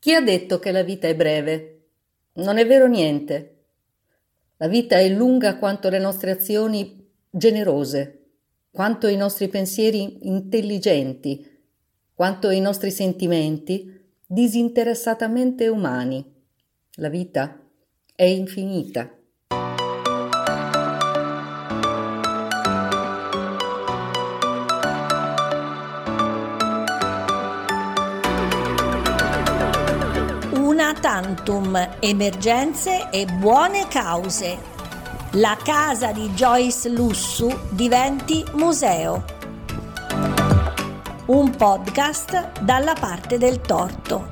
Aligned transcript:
Chi 0.00 0.14
ha 0.14 0.22
detto 0.22 0.58
che 0.58 0.72
la 0.72 0.82
vita 0.82 1.08
è 1.08 1.14
breve? 1.14 1.88
Non 2.36 2.56
è 2.56 2.66
vero 2.66 2.86
niente. 2.86 3.56
La 4.56 4.66
vita 4.66 4.96
è 4.96 5.06
lunga 5.10 5.58
quanto 5.58 5.90
le 5.90 5.98
nostre 5.98 6.30
azioni 6.30 7.06
generose, 7.28 8.28
quanto 8.70 9.08
i 9.08 9.16
nostri 9.16 9.48
pensieri 9.48 10.26
intelligenti, 10.26 11.46
quanto 12.14 12.48
i 12.48 12.60
nostri 12.60 12.90
sentimenti 12.90 14.10
disinteressatamente 14.24 15.68
umani. 15.68 16.24
La 16.92 17.10
vita 17.10 17.60
è 18.14 18.24
infinita. 18.24 19.19
Tantum 31.00 31.96
emergenze 31.98 33.08
e 33.10 33.24
buone 33.24 33.88
cause. 33.88 34.58
La 35.32 35.56
casa 35.62 36.12
di 36.12 36.28
Joyce 36.34 36.90
Lussu 36.90 37.48
diventi 37.70 38.44
museo. 38.52 39.24
Un 41.26 41.56
podcast 41.56 42.60
dalla 42.60 42.92
parte 42.92 43.38
del 43.38 43.62
torto. 43.62 44.28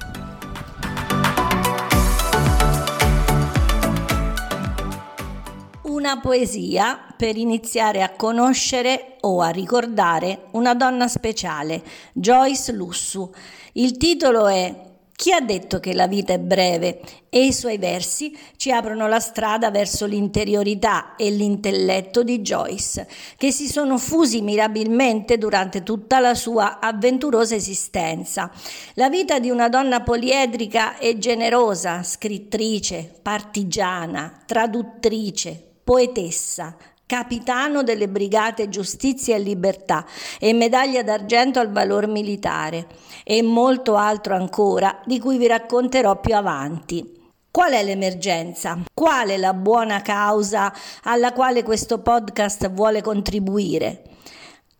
Una 5.84 6.20
poesia 6.20 7.14
per 7.16 7.38
iniziare 7.38 8.02
a 8.02 8.10
conoscere 8.14 9.16
o 9.22 9.40
a 9.40 9.48
ricordare 9.48 10.48
una 10.50 10.74
donna 10.74 11.08
speciale, 11.08 11.82
Joyce 12.12 12.72
Lussu. 12.72 13.32
Il 13.72 13.96
titolo 13.96 14.46
è 14.48 14.87
chi 15.18 15.32
ha 15.32 15.40
detto 15.40 15.80
che 15.80 15.94
la 15.94 16.06
vita 16.06 16.32
è 16.32 16.38
breve? 16.38 17.00
E 17.28 17.44
i 17.44 17.52
suoi 17.52 17.76
versi 17.76 18.38
ci 18.54 18.70
aprono 18.70 19.08
la 19.08 19.18
strada 19.18 19.72
verso 19.72 20.06
l'interiorità 20.06 21.16
e 21.16 21.28
l'intelletto 21.30 22.22
di 22.22 22.40
Joyce, 22.40 23.08
che 23.36 23.50
si 23.50 23.66
sono 23.66 23.98
fusi 23.98 24.42
mirabilmente 24.42 25.36
durante 25.36 25.82
tutta 25.82 26.20
la 26.20 26.36
sua 26.36 26.78
avventurosa 26.78 27.56
esistenza. 27.56 28.48
La 28.94 29.08
vita 29.08 29.40
di 29.40 29.50
una 29.50 29.68
donna 29.68 30.04
poliedrica 30.04 30.98
e 30.98 31.18
generosa, 31.18 32.04
scrittrice, 32.04 33.12
partigiana, 33.20 34.44
traduttrice, 34.46 35.60
poetessa, 35.82 36.76
capitano 37.08 37.82
delle 37.82 38.06
Brigate 38.06 38.68
Giustizia 38.68 39.34
e 39.34 39.38
Libertà 39.38 40.04
e 40.38 40.52
medaglia 40.52 41.02
d'argento 41.02 41.58
al 41.58 41.72
valor 41.72 42.06
militare 42.06 42.86
e 43.24 43.40
molto 43.42 43.96
altro 43.96 44.34
ancora 44.34 45.00
di 45.06 45.18
cui 45.18 45.38
vi 45.38 45.46
racconterò 45.46 46.20
più 46.20 46.36
avanti. 46.36 47.16
Qual 47.50 47.72
è 47.72 47.82
l'emergenza? 47.82 48.80
Qual 48.92 49.30
è 49.30 49.38
la 49.38 49.54
buona 49.54 50.02
causa 50.02 50.70
alla 51.04 51.32
quale 51.32 51.62
questo 51.62 52.02
podcast 52.02 52.70
vuole 52.72 53.00
contribuire? 53.00 54.02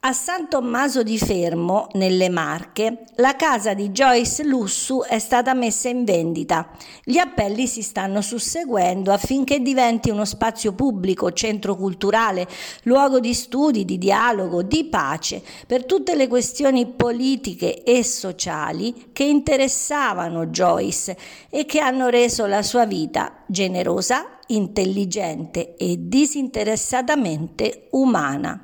A 0.00 0.12
San 0.12 0.48
Tommaso 0.48 1.02
di 1.02 1.18
Fermo, 1.18 1.88
nelle 1.94 2.28
Marche, 2.28 3.02
la 3.16 3.34
casa 3.34 3.74
di 3.74 3.90
Joyce 3.90 4.44
Lussu 4.44 5.02
è 5.02 5.18
stata 5.18 5.54
messa 5.54 5.88
in 5.88 6.04
vendita. 6.04 6.70
Gli 7.02 7.18
appelli 7.18 7.66
si 7.66 7.82
stanno 7.82 8.20
susseguendo 8.20 9.12
affinché 9.12 9.58
diventi 9.58 10.08
uno 10.10 10.24
spazio 10.24 10.72
pubblico, 10.72 11.32
centro 11.32 11.74
culturale, 11.74 12.46
luogo 12.84 13.18
di 13.18 13.34
studi, 13.34 13.84
di 13.84 13.98
dialogo, 13.98 14.62
di 14.62 14.84
pace 14.84 15.42
per 15.66 15.84
tutte 15.84 16.14
le 16.14 16.28
questioni 16.28 16.86
politiche 16.86 17.82
e 17.82 18.04
sociali 18.04 19.10
che 19.12 19.24
interessavano 19.24 20.46
Joyce 20.46 21.16
e 21.50 21.66
che 21.66 21.80
hanno 21.80 22.06
reso 22.06 22.46
la 22.46 22.62
sua 22.62 22.86
vita 22.86 23.42
generosa, 23.48 24.38
intelligente 24.46 25.74
e 25.74 25.96
disinteressatamente 25.98 27.88
umana 27.90 28.62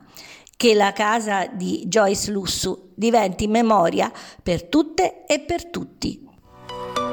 che 0.56 0.74
la 0.74 0.92
casa 0.92 1.46
di 1.46 1.84
Joyce 1.86 2.30
Lussu 2.30 2.92
diventi 2.94 3.46
memoria 3.46 4.10
per 4.42 4.64
tutte 4.64 5.24
e 5.26 5.40
per 5.40 5.70
tutti. 5.70 6.22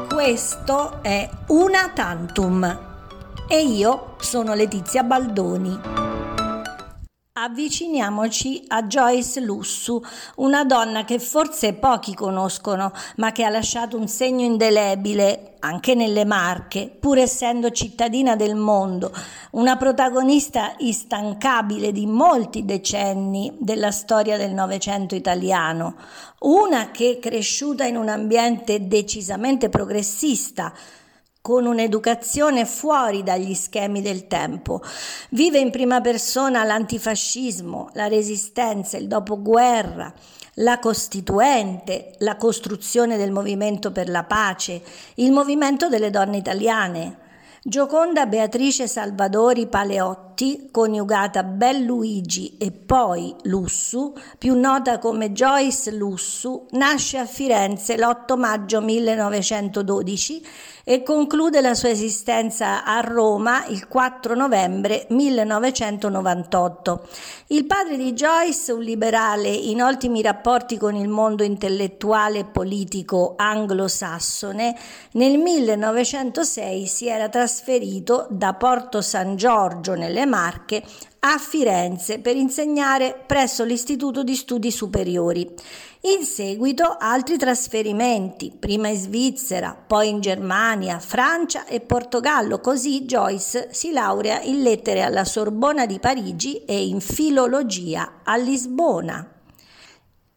Questo 0.08 1.02
è 1.02 1.30
Una 1.48 1.90
Tantum 1.90 2.90
e 3.48 3.62
io 3.64 4.16
sono 4.20 4.54
Letizia 4.54 5.04
Baldoni. 5.04 6.01
Avviciniamoci 7.44 8.66
a 8.68 8.84
Joyce 8.84 9.40
Lussu, 9.40 10.00
una 10.36 10.64
donna 10.64 11.04
che 11.06 11.18
forse 11.18 11.74
pochi 11.74 12.14
conoscono, 12.14 12.94
ma 13.16 13.32
che 13.32 13.44
ha 13.44 13.50
lasciato 13.50 13.98
un 13.98 14.08
segno 14.08 14.46
indelebile 14.46 15.56
anche 15.58 15.96
nelle 15.96 16.24
Marche, 16.24 16.96
pur 17.00 17.18
essendo 17.18 17.72
cittadina 17.72 18.36
del 18.36 18.54
mondo, 18.54 19.12
una 19.54 19.76
protagonista 19.76 20.76
instancabile 20.78 21.92
di 21.92 22.06
molti 22.06 22.64
decenni 22.64 23.52
della 23.58 23.90
storia 23.90 24.38
del 24.38 24.54
Novecento 24.54 25.16
italiano, 25.16 25.96
una 26.42 26.92
che 26.92 27.18
cresciuta 27.20 27.86
in 27.86 27.98
un 27.98 28.10
ambiente 28.10 28.88
decisamente 28.88 29.68
progressista, 29.68 30.72
con 31.42 31.66
un'educazione 31.66 32.66
fuori 32.66 33.24
dagli 33.24 33.56
schemi 33.56 34.02
del 34.02 34.28
tempo. 34.28 34.82
Vive 35.32 35.60
in 35.60 35.72
prima 35.72 36.00
persona 36.00 36.64
l'antifascismo, 36.64 37.90
la 37.94 38.08
resistenza, 38.08 38.98
il 38.98 39.08
dopoguerra, 39.08 40.14
la 40.56 40.78
Costituente, 40.80 42.14
la 42.20 42.36
costruzione 42.36 43.18
del 43.18 43.32
movimento 43.32 43.92
per 43.92 44.10
la 44.10 44.24
pace, 44.24 44.82
il 45.16 45.32
movimento 45.32 45.90
delle 45.90 46.12
donne 46.12 46.38
italiane. 46.38 47.18
Gioconda 47.64 48.26
Beatrice 48.26 48.88
Salvadori 48.88 49.68
Paleotti, 49.68 50.70
coniugata 50.72 51.44
Belluigi 51.44 52.58
e 52.58 52.72
poi 52.72 53.36
Lussu, 53.44 54.16
più 54.40 54.60
nota 54.60 54.98
come 54.98 55.32
Joyce 55.32 55.92
Lussu, 55.92 56.66
nasce 56.72 57.20
a 57.20 57.26
Firenze 57.26 57.98
l'8 57.98 58.36
maggio 58.36 58.82
1912 58.82 60.44
e 60.84 61.04
conclude 61.04 61.62
la 61.62 61.74
sua 61.74 61.90
esistenza 61.90 62.84
a 62.84 63.00
Roma 63.02 63.66
il 63.68 63.88
4 63.88 64.36
novembre 64.36 65.06
1998. 65.10 67.08
Il 67.48 67.66
padre 67.66 67.98
di 67.98 68.14
Joyce, 68.14 68.72
un 68.72 68.82
liberale 68.82 69.50
in 69.50 69.82
ottimi 69.82 70.22
rapporti 70.22 70.78
con 70.78 70.96
il 70.96 71.08
mondo 71.08 71.44
intellettuale 71.44 72.40
e 72.40 72.46
politico 72.46 73.34
anglosassone, 73.38 74.76
nel 75.14 75.38
1906 75.38 76.88
si 76.88 77.08
era 77.08 77.30
trasferito 77.30 78.28
da 78.30 78.54
Porto 78.54 79.02
San 79.02 79.36
Giorgio 79.36 79.94
nelle 79.94 80.26
Marche 80.26 80.84
a 81.24 81.38
Firenze 81.38 82.18
per 82.18 82.36
insegnare 82.36 83.24
presso 83.28 83.64
l'Istituto 83.64 84.24
di 84.24 84.36
Studi 84.36 84.72
Superiori. 84.72 85.48
In 86.18 86.24
seguito 86.26 86.96
altri 86.98 87.38
trasferimenti, 87.38 88.52
prima 88.58 88.88
in 88.88 88.98
Svizzera, 88.98 89.76
poi 89.76 90.10
in 90.10 90.20
Germania, 90.20 90.98
Francia 90.98 91.66
e 91.66 91.80
Portogallo, 91.80 92.60
così 92.60 93.06
Joyce 93.06 93.70
si 93.72 93.92
laurea 93.92 94.42
in 94.42 94.64
lettere 94.64 95.04
alla 95.04 95.24
Sorbona 95.24 95.86
di 95.86 96.00
Parigi 96.00 96.66
e 96.66 96.88
in 96.88 97.00
filologia 97.00 98.22
a 98.24 98.36
Lisbona. 98.38 99.41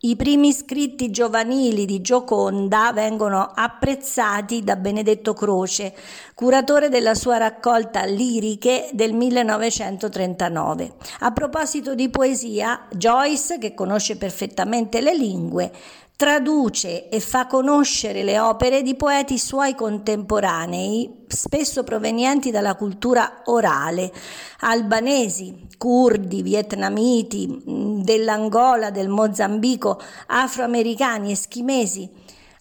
I 0.04 0.16
primi 0.16 0.52
scritti 0.52 1.10
giovanili 1.10 1.86
di 1.86 2.02
Gioconda 2.02 2.92
vengono 2.92 3.52
apprezzati 3.54 4.62
da 4.62 4.76
Benedetto 4.76 5.32
Croce, 5.32 5.94
curatore 6.34 6.90
della 6.90 7.14
sua 7.14 7.38
raccolta 7.38 8.04
Liriche 8.04 8.90
del 8.92 9.14
1939. 9.14 10.92
A 11.20 11.32
proposito 11.32 11.94
di 11.94 12.10
poesia, 12.10 12.86
Joyce, 12.90 13.56
che 13.56 13.72
conosce 13.72 14.18
perfettamente 14.18 15.00
le 15.00 15.16
lingue, 15.16 15.72
traduce 16.16 17.08
e 17.08 17.18
fa 17.18 17.46
conoscere 17.46 18.22
le 18.22 18.38
opere 18.38 18.82
di 18.82 18.94
poeti 18.94 19.36
suoi 19.36 19.74
contemporanei, 19.74 21.24
spesso 21.26 21.82
provenienti 21.82 22.50
dalla 22.50 22.76
cultura 22.76 23.42
orale, 23.46 24.12
albanesi, 24.60 25.66
curdi, 25.76 26.42
vietnamiti, 26.42 27.62
dell'Angola, 28.02 28.90
del 28.90 29.08
Mozambico, 29.08 30.00
afroamericani, 30.26 31.32
eschimesi, 31.32 32.08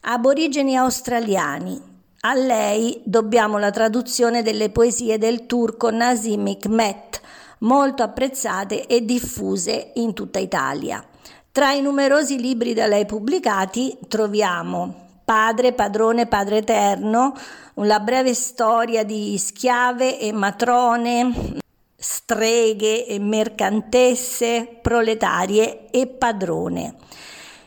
aborigeni 0.02 0.76
australiani. 0.76 1.92
A 2.22 2.34
lei 2.34 3.02
dobbiamo 3.04 3.60
la 3.60 3.70
traduzione 3.70 4.42
delle 4.42 4.70
poesie 4.70 5.18
del 5.18 5.46
turco 5.46 5.92
Nazim 5.92 6.48
Hikmet, 6.48 7.22
molto 7.60 8.02
apprezzate 8.02 8.88
e 8.88 9.06
diffuse 9.06 9.92
in 9.96 10.14
tutta 10.14 10.40
Italia. 10.40 11.06
Tra 11.54 11.72
i 11.72 11.84
numerosi 11.84 12.42
libri 12.42 12.74
da 12.74 12.88
lei 12.88 13.06
pubblicati 13.06 13.96
troviamo 14.08 15.20
Padre, 15.24 15.74
Padrone, 15.74 16.26
Padre 16.26 16.58
Eterno, 16.58 17.32
la 17.76 18.00
breve 18.00 18.34
storia 18.34 19.04
di 19.04 19.38
schiave 19.38 20.20
e 20.20 20.32
matrone, 20.32 21.60
streghe 21.96 23.06
e 23.06 23.20
mercantesse, 23.20 24.80
proletarie 24.82 25.92
e 25.92 26.08
padrone. 26.08 26.96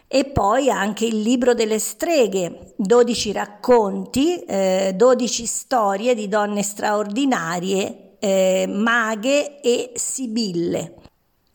e 0.09 0.25
poi 0.25 0.69
anche 0.69 1.05
il 1.07 1.21
libro 1.21 1.55
delle 1.55 1.79
streghe, 1.79 2.73
12 2.77 3.31
racconti, 3.31 4.41
eh, 4.41 4.95
12 4.97 5.47
storie 5.47 6.17
di 6.17 6.27
donne 6.27 6.65
straordinarie, 6.65 8.17
eh, 8.19 8.67
maghe 8.69 9.61
e 9.61 9.93
sibille. 9.95 11.06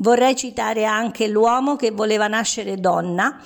Vorrei 0.01 0.35
citare 0.35 0.83
anche 0.85 1.27
L'uomo 1.27 1.75
che 1.75 1.91
voleva 1.91 2.27
nascere 2.27 2.77
donna, 2.77 3.39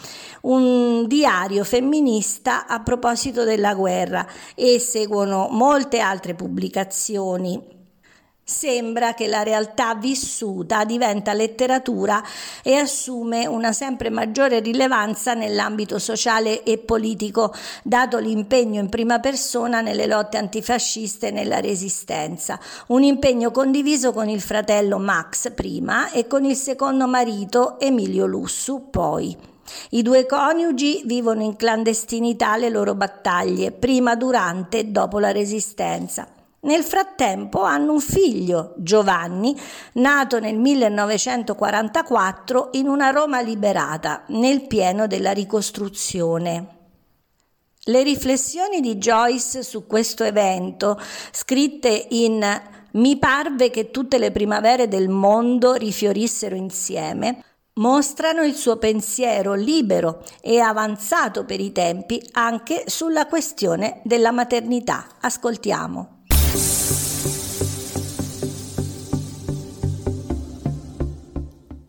un 0.44 1.06
diario 1.06 1.66
femminista 1.66 2.66
a 2.66 2.80
proposito 2.80 3.44
della 3.44 3.76
guerra 3.76 4.26
e 4.56 4.80
seguono 4.80 5.50
molte 5.52 6.00
altre 6.00 6.34
pubblicazioni 6.34 7.75
Sembra 8.48 9.16
che 9.16 9.26
la 9.26 9.42
realtà 9.42 9.96
vissuta 9.96 10.86
diventa 10.86 11.34
letteratura 11.34 12.24
e 12.62 12.76
assume 12.76 13.48
una 13.48 13.74
sempre 13.74 14.12
maggiore 14.12 14.60
rilevanza 14.60 15.34
nell'ambito 15.34 15.98
sociale 15.98 16.62
e 16.62 16.78
politico, 16.78 17.52
dato 17.82 18.20
l'impegno 18.20 18.80
in 18.80 18.88
prima 18.88 19.20
persona 19.20 19.82
nelle 19.82 20.06
lotte 20.06 20.38
antifasciste 20.38 21.30
e 21.30 21.32
nella 21.32 21.60
resistenza. 21.60 22.60
Un 22.90 23.02
impegno 23.02 23.50
condiviso 23.50 24.14
con 24.14 24.30
il 24.30 24.42
fratello 24.42 25.00
Max 25.00 25.52
prima 25.52 26.12
e 26.12 26.28
con 26.28 26.46
il 26.46 26.56
secondo 26.56 27.08
marito 27.08 27.80
Emilio 27.80 28.28
Lussu 28.28 28.92
poi. 28.92 29.36
I 29.90 30.04
due 30.04 30.28
coniugi 30.28 31.02
vivono 31.06 31.42
in 31.42 31.56
clandestinità 31.56 32.58
le 32.58 32.70
loro 32.70 32.94
battaglie, 32.94 33.72
prima, 33.72 34.14
durante 34.14 34.78
e 34.78 34.84
dopo 34.84 35.18
la 35.18 35.32
resistenza. 35.32 36.28
Nel 36.66 36.84
frattempo 36.84 37.62
hanno 37.62 37.94
un 37.94 38.00
figlio, 38.00 38.74
Giovanni, 38.78 39.56
nato 39.94 40.40
nel 40.40 40.58
1944 40.58 42.70
in 42.74 42.88
una 42.88 43.12
Roma 43.12 43.40
liberata, 43.40 44.24
nel 44.30 44.66
pieno 44.66 45.06
della 45.06 45.32
ricostruzione. 45.32 46.70
Le 47.84 48.02
riflessioni 48.02 48.82
di 48.82 48.96
Joyce 48.96 49.62
su 49.62 49.86
questo 49.86 50.24
evento, 50.24 51.00
scritte 51.32 52.08
in 52.10 52.44
Mi 52.94 53.20
parve 53.20 53.70
che 53.70 53.92
tutte 53.92 54.18
le 54.18 54.32
primavere 54.32 54.88
del 54.88 55.08
mondo 55.08 55.74
rifiorissero 55.74 56.56
insieme, 56.56 57.44
mostrano 57.74 58.42
il 58.42 58.56
suo 58.56 58.78
pensiero 58.78 59.54
libero 59.54 60.24
e 60.42 60.60
avanzato 60.60 61.46
per 61.46 61.60
i 61.60 61.72
tempi 61.72 62.28
anche 62.32 62.86
sulla 62.88 63.28
questione 63.28 64.02
della 64.04 64.32
maternità. 64.32 65.06
Ascoltiamo. 65.22 66.15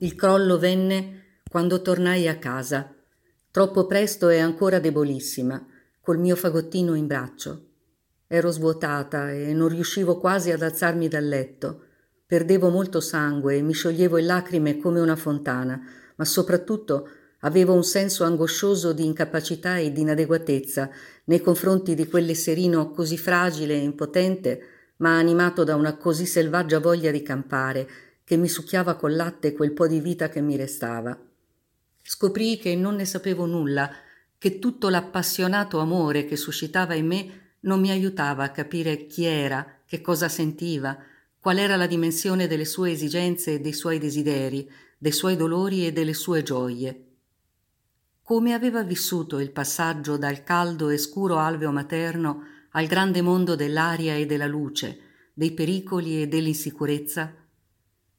Il 0.07 0.15
crollo 0.15 0.57
venne 0.57 1.41
quando 1.51 1.83
tornai 1.83 2.29
a 2.29 2.39
casa, 2.39 2.95
troppo 3.51 3.87
presto 3.87 4.29
e 4.29 4.39
ancora 4.39 4.79
debolissima, 4.79 5.67
col 6.01 6.21
mio 6.21 6.37
fagottino 6.37 6.95
in 6.95 7.09
braccio. 7.09 7.71
Ero 8.29 8.53
svuotata 8.53 9.33
e 9.33 9.53
non 9.53 9.67
riuscivo 9.67 10.19
quasi 10.19 10.53
ad 10.53 10.63
alzarmi 10.63 11.09
dal 11.09 11.27
letto. 11.27 11.87
Perdevo 12.25 12.69
molto 12.69 13.01
sangue 13.01 13.57
e 13.57 13.63
mi 13.63 13.73
scioglievo 13.73 14.17
in 14.19 14.27
lacrime 14.27 14.77
come 14.77 15.01
una 15.01 15.17
fontana, 15.17 15.83
ma 16.15 16.25
soprattutto 16.25 17.09
avevo 17.41 17.75
un 17.75 17.83
senso 17.83 18.23
angoscioso 18.23 18.93
di 18.93 19.05
incapacità 19.05 19.79
e 19.79 19.91
di 19.91 20.03
inadeguatezza 20.03 20.89
nei 21.25 21.41
confronti 21.41 21.97
di 21.97 22.07
quell'esserino 22.07 22.93
così 22.93 23.19
fragile 23.19 23.75
e 23.75 23.83
impotente, 23.83 24.61
ma 24.99 25.19
animato 25.19 25.65
da 25.65 25.75
una 25.75 25.97
così 25.97 26.27
selvaggia 26.27 26.79
voglia 26.79 27.11
di 27.11 27.23
campare, 27.23 27.89
che 28.27 28.37
mi 28.37 28.49
succhiava 28.49 28.97
col 28.97 29.15
latte 29.15 29.53
quel 29.53 29.73
po' 29.73 29.87
di 29.87 30.01
vita 30.01 30.29
che 30.29 30.41
mi 30.41 30.57
restava. 30.57 31.17
Scoprii 32.03 32.59
che 32.59 32.75
non 32.75 32.97
ne 32.97 33.05
sapevo 33.05 33.47
nulla, 33.47 33.89
che 34.37 34.59
tutto 34.59 34.89
l'appassionato 34.89 35.79
amore 35.79 36.25
che 36.25 36.35
suscitava 36.35 36.95
in 36.95 37.07
me 37.07 37.55
non 37.61 37.79
mi 37.79 37.89
aiutava 37.89 38.43
a 38.43 38.51
capire 38.51 39.07
chi 39.07 39.27
era, 39.27 39.79
che 39.87 40.01
cosa 40.01 40.29
sentiva, 40.29 40.99
qual 41.39 41.59
era 41.59 41.77
la 41.77 41.87
dimensione 41.87 42.49
delle 42.49 42.65
sue 42.65 42.91
esigenze 42.91 43.55
e 43.55 43.61
dei 43.61 43.73
suoi 43.73 44.01
desideri, 44.01 44.69
dei 44.99 45.13
suoi 45.13 45.37
dolori 45.37 45.87
e 45.87 45.93
delle 45.93 46.13
sue 46.13 46.43
gioie. 46.43 47.05
Come 48.23 48.55
aveva 48.55 48.83
vissuto 48.83 49.39
il 49.39 49.53
passaggio 49.53 50.17
dal 50.17 50.43
caldo 50.43 50.89
e 50.89 50.99
scuro 50.99 51.39
alveo 51.39 51.71
materno 51.71 52.43
al 52.71 52.87
grande 52.87 53.23
mondo 53.23 53.55
dell'aria 53.55 54.17
e 54.17 54.27
della 54.27 54.49
luce, 54.49 54.99
dei 55.33 55.53
pericoli 55.53 56.23
e 56.23 56.27
dell'insicurezza, 56.27 57.46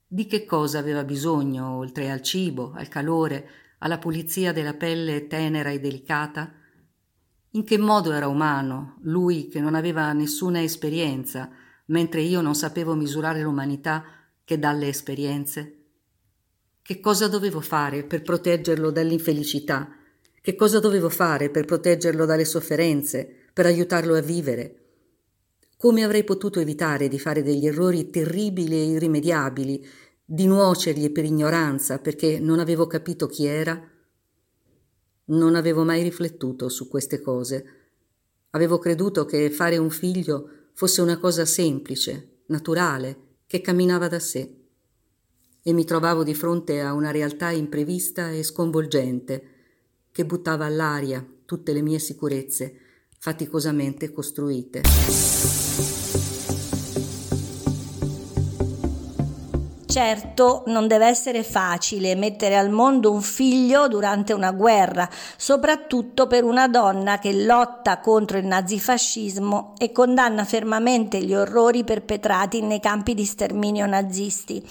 di 0.10 0.26
che 0.26 0.46
cosa 0.46 0.80
aveva 0.80 1.04
bisogno, 1.04 1.76
oltre 1.76 2.10
al 2.10 2.22
cibo, 2.22 2.72
al 2.74 2.88
calore, 2.88 3.50
alla 3.80 3.98
pulizia 3.98 4.54
della 4.54 4.74
pelle 4.74 5.28
tenera 5.28 5.70
e 5.70 5.82
delicata? 5.82 6.54
In 7.52 7.64
che 7.66 7.78
modo 7.78 8.14
era 8.14 8.28
umano, 8.28 9.00
lui 9.02 9.50
che 9.50 9.60
non 9.60 9.76
aveva 9.76 10.14
nessuna 10.14 10.62
esperienza, 10.62 11.50
mentre 11.88 12.22
io 12.22 12.40
non 12.40 12.56
sapevo 12.56 12.96
misurare 12.96 13.42
l'umanità 13.42 14.06
che 14.46 14.58
dalle 14.58 14.88
esperienze? 14.88 15.74
Che 16.82 17.00
cosa 17.02 17.28
dovevo 17.28 17.60
fare 17.60 18.06
per 18.06 18.22
proteggerlo 18.22 18.92
dall'infelicità? 18.92 19.90
Che 20.40 20.56
cosa 20.56 20.80
dovevo 20.80 21.10
fare 21.10 21.50
per 21.50 21.66
proteggerlo 21.66 22.24
dalle 22.26 22.46
sofferenze, 22.46 23.30
per 23.52 23.66
aiutarlo 23.66 24.16
a 24.16 24.22
vivere? 24.22 24.87
Come 25.78 26.04
avrei 26.04 26.24
potuto 26.24 26.60
evitare 26.60 27.08
di 27.08 27.20
fare 27.20 27.44
degli 27.44 27.68
errori 27.68 28.10
terribili 28.10 28.78
e 28.78 28.86
irrimediabili, 28.86 29.88
di 30.26 30.48
nuocergli 30.48 31.12
per 31.12 31.24
ignoranza 31.24 32.00
perché 32.00 32.40
non 32.40 32.58
avevo 32.58 32.88
capito 32.88 33.28
chi 33.28 33.46
era? 33.46 33.80
Non 35.26 35.54
avevo 35.54 35.84
mai 35.84 36.02
riflettuto 36.02 36.68
su 36.68 36.88
queste 36.88 37.22
cose. 37.22 37.66
Avevo 38.52 38.80
creduto 38.80 39.26
che 39.26 39.52
fare 39.52 39.78
un 39.78 39.92
figlio 39.92 40.50
fosse 40.74 41.02
una 41.02 41.20
cosa 41.20 41.46
semplice, 41.46 42.40
naturale, 42.48 43.36
che 43.46 43.62
camminava 43.62 44.08
da 44.08 44.20
sé. 44.20 44.56
E 45.62 45.74
mi 45.74 45.86
trovavo 45.86 46.24
di 46.24 46.34
fronte 46.34 46.82
a 46.82 46.94
una 46.94 47.12
realtà 47.12 47.52
imprevista 47.52 48.32
e 48.32 48.42
sconvolgente, 48.42 49.44
che 50.12 50.26
buttava 50.26 50.66
all'aria 50.66 51.24
tutte 51.46 51.72
le 51.72 51.84
mie 51.84 52.00
sicurezze, 52.00 52.80
faticosamente 53.20 54.12
costruite. 54.12 54.82
Certo, 59.98 60.62
non 60.68 60.88
deve 60.88 61.08
essere 61.08 61.42
facile 61.42 62.14
mettere 62.14 62.56
al 62.56 62.70
mondo 62.70 63.12
un 63.12 63.24
figlio 63.24 63.88
durante 63.88 64.32
una 64.32 64.52
guerra, 64.52 65.10
soprattutto 65.38 66.28
per 66.28 66.44
una 66.44 66.68
donna 66.68 67.18
che 67.18 67.34
lotta 67.34 68.00
contro 68.00 68.38
il 68.38 68.46
nazifascismo 68.46 69.74
e 69.76 69.92
condanna 69.92 70.46
fermamente 70.46 71.20
gli 71.24 71.34
orrori 71.34 71.84
perpetrati 71.84 72.62
nei 72.62 72.80
campi 72.80 73.16
di 73.16 73.26
sterminio 73.26 73.88
nazisti. 73.88 74.64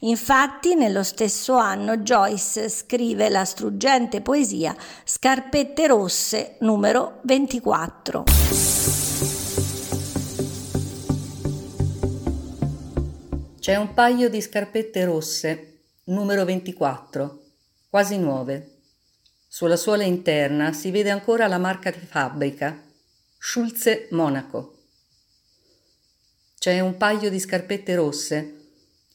Infatti, 0.00 0.74
nello 0.74 1.02
stesso 1.02 1.56
anno 1.56 1.96
Joyce 1.96 2.68
scrive 2.68 3.30
la 3.30 3.46
struggente 3.46 4.20
poesia 4.20 4.76
Scarpette 5.02 5.86
rosse 5.86 6.56
numero 6.58 7.20
24. 7.22 8.73
C'è 13.64 13.76
un 13.76 13.94
paio 13.94 14.28
di 14.28 14.42
scarpette 14.42 15.06
rosse, 15.06 15.84
numero 16.04 16.44
24, 16.44 17.44
quasi 17.88 18.18
nuove. 18.18 18.80
Sulla 19.48 19.76
suola 19.76 20.02
interna 20.02 20.74
si 20.74 20.90
vede 20.90 21.08
ancora 21.08 21.46
la 21.46 21.56
marca 21.56 21.90
di 21.90 22.04
fabbrica, 22.04 22.78
Schulze 23.38 24.08
Monaco. 24.10 24.82
C'è 26.58 26.78
un 26.80 26.98
paio 26.98 27.30
di 27.30 27.40
scarpette 27.40 27.94
rosse 27.94 28.66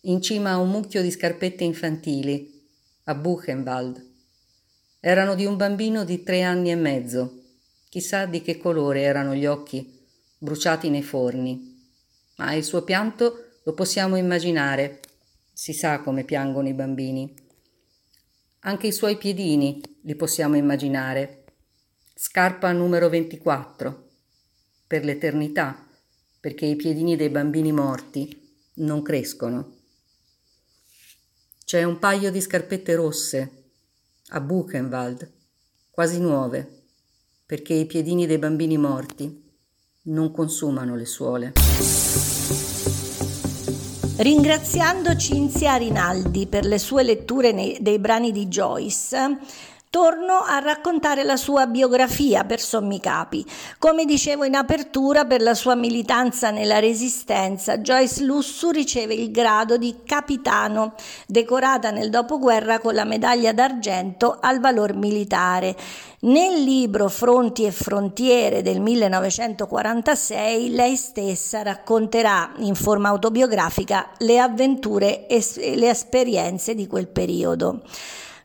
in 0.02 0.20
cima 0.20 0.54
a 0.54 0.58
un 0.58 0.72
mucchio 0.72 1.04
di 1.04 1.12
scarpette 1.12 1.64
infantili, 1.64 2.60
a 3.04 3.14
Buchenwald. 3.14 4.04
Erano 5.00 5.36
di 5.36 5.46
un 5.46 5.58
bambino 5.58 6.04
di 6.04 6.24
tre 6.24 6.42
anni 6.42 6.72
e 6.72 6.76
mezzo. 6.76 7.44
Chissà 7.88 8.26
di 8.26 8.42
che 8.42 8.58
colore 8.58 9.02
erano 9.02 9.36
gli 9.36 9.46
occhi, 9.46 10.08
bruciati 10.40 10.90
nei 10.90 11.04
forni. 11.04 11.88
Ma 12.38 12.54
il 12.54 12.64
suo 12.64 12.84
pianto 12.84 13.44
lo 13.64 13.74
possiamo 13.74 14.16
immaginare. 14.16 15.00
Si 15.54 15.74
sa 15.74 16.00
come 16.00 16.24
piangono 16.24 16.68
i 16.68 16.74
bambini. 16.74 17.34
Anche 18.62 18.88
i 18.88 18.92
suoi 18.92 19.18
piedini 19.18 19.82
li 20.04 20.16
possiamo 20.16 20.56
immaginare. 20.56 21.44
Scarpa 22.14 22.72
numero 22.72 23.10
24. 23.10 24.08
Per 24.88 25.04
l'eternità, 25.04 25.88
perché 26.40 26.66
i 26.66 26.76
piedini 26.76 27.16
dei 27.16 27.30
bambini 27.30 27.72
morti 27.72 28.48
non 28.76 29.02
crescono. 29.02 29.78
C'è 31.64 31.84
un 31.84 32.00
paio 32.00 32.32
di 32.32 32.42
scarpette 32.42 32.96
rosse 32.96 33.52
a 34.30 34.40
Buchenwald, 34.40 35.32
quasi 35.92 36.20
nuove, 36.20 36.86
perché 37.46 37.74
i 37.74 37.86
piedini 37.86 38.26
dei 38.26 38.40
bambini 38.40 38.78
morti 38.78 39.48
non 40.04 40.32
consumano 40.32 40.96
le 40.96 41.06
suole. 41.06 41.54
Ringraziando 44.20 45.16
Cinzia 45.16 45.76
Rinaldi 45.76 46.46
per 46.46 46.66
le 46.66 46.78
sue 46.78 47.04
letture 47.04 47.54
nei, 47.54 47.78
dei 47.80 48.00
brani 48.00 48.34
di 48.34 48.48
Joyce, 48.48 49.38
Torno 49.92 50.44
a 50.46 50.60
raccontare 50.60 51.24
la 51.24 51.36
sua 51.36 51.66
biografia 51.66 52.44
per 52.44 52.60
sommi 52.60 53.00
capi. 53.00 53.44
Come 53.80 54.06
dicevo 54.06 54.44
in 54.44 54.54
apertura, 54.54 55.26
per 55.26 55.42
la 55.42 55.56
sua 55.56 55.74
militanza 55.74 56.52
nella 56.52 56.78
resistenza, 56.78 57.80
Joyce 57.80 58.22
Lussu 58.24 58.70
riceve 58.70 59.16
il 59.16 59.32
grado 59.32 59.78
di 59.78 60.02
capitano, 60.06 60.94
decorata 61.26 61.90
nel 61.90 62.12
dopoguerra 62.12 62.78
con 62.78 62.94
la 62.94 63.04
medaglia 63.04 63.52
d'argento 63.52 64.38
al 64.40 64.60
valor 64.60 64.94
militare. 64.94 65.76
Nel 66.20 66.62
libro 66.62 67.10
Fronti 67.10 67.66
e 67.66 67.72
frontiere 67.72 68.62
del 68.62 68.82
1946 68.82 70.70
lei 70.70 70.96
stessa 70.98 71.64
racconterà 71.64 72.52
in 72.58 72.76
forma 72.76 73.10
autobiografica 73.10 74.12
le 74.20 74.38
avventure 74.38 75.26
e 75.26 75.44
le 75.74 75.90
esperienze 75.90 76.76
di 76.76 76.86
quel 76.86 77.08
periodo. 77.08 77.82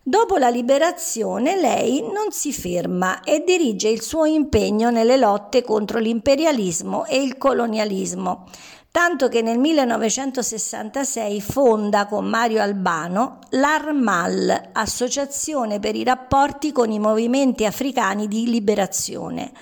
Dopo 0.07 0.37
la 0.37 0.51
liberazione 0.51 1.59
lei 1.59 2.03
non 2.03 2.31
si 2.31 2.53
ferma 2.53 3.23
e 3.23 3.43
dirige 3.43 3.89
il 3.89 4.03
suo 4.03 4.27
impegno 4.27 4.91
nelle 4.91 5.17
lotte 5.17 5.63
contro 5.63 5.99
l'imperialismo 5.99 7.07
e 7.07 7.23
il 7.23 7.39
colonialismo, 7.39 8.45
tanto 8.91 9.29
che 9.29 9.41
nel 9.41 9.59
1966 9.59 11.41
fonda 11.41 12.05
con 12.05 12.27
Mario 12.27 12.61
Albano 12.61 13.39
l'ARMAL, 13.53 14.73
Associazione 14.73 15.81
per 15.81 15.97
i 15.97 16.05
rapporti 16.05 16.71
con 16.71 16.91
i 16.91 16.99
movimenti 16.99 17.65
africani 17.65 18.29
di 18.29 18.47
liberazione 18.51 19.53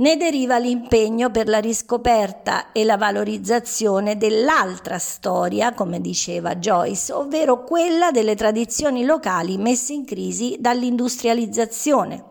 ne 0.00 0.16
deriva 0.16 0.58
l'impegno 0.58 1.30
per 1.30 1.46
la 1.46 1.58
riscoperta 1.58 2.72
e 2.72 2.84
la 2.84 2.96
valorizzazione 2.96 4.16
dell'altra 4.16 4.98
storia, 4.98 5.74
come 5.74 6.00
diceva 6.00 6.56
Joyce, 6.56 7.12
ovvero 7.12 7.64
quella 7.64 8.10
delle 8.10 8.34
tradizioni 8.34 9.04
locali 9.04 9.58
messe 9.58 9.92
in 9.92 10.06
crisi 10.06 10.56
dall'industrializzazione. 10.58 12.24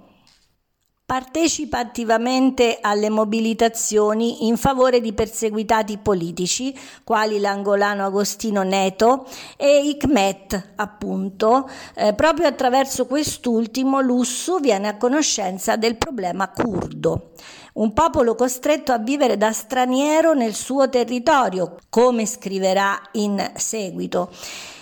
Partecipa 1.10 1.80
attivamente 1.80 2.78
alle 2.80 3.10
mobilitazioni 3.10 4.46
in 4.46 4.58
favore 4.58 5.02
di 5.02 5.12
perseguitati 5.12 5.98
politici, 5.98 6.72
quali 7.04 7.40
l'angolano 7.40 8.06
Agostino 8.06 8.62
Neto 8.62 9.26
e 9.58 9.88
Hikmet, 9.88 10.74
appunto. 10.76 11.68
Eh, 11.96 12.14
proprio 12.14 12.46
attraverso 12.46 13.08
quest'ultimo 13.08 14.02
Lussu 14.02 14.60
viene 14.60 14.88
a 14.88 14.98
conoscenza 14.98 15.78
del 15.78 15.96
problema 15.98 16.48
curdo 16.50 17.32
un 17.72 17.94
popolo 17.94 18.36
costretto 18.36 18.92
a 18.92 18.98
vivere 18.98 19.38
da 19.38 19.52
straniero 19.52 20.34
nel 20.34 20.54
suo 20.54 20.90
territorio, 20.90 21.78
come 21.90 22.26
scriverà 22.26 23.00
in 23.14 23.52
seguito. 23.56 24.30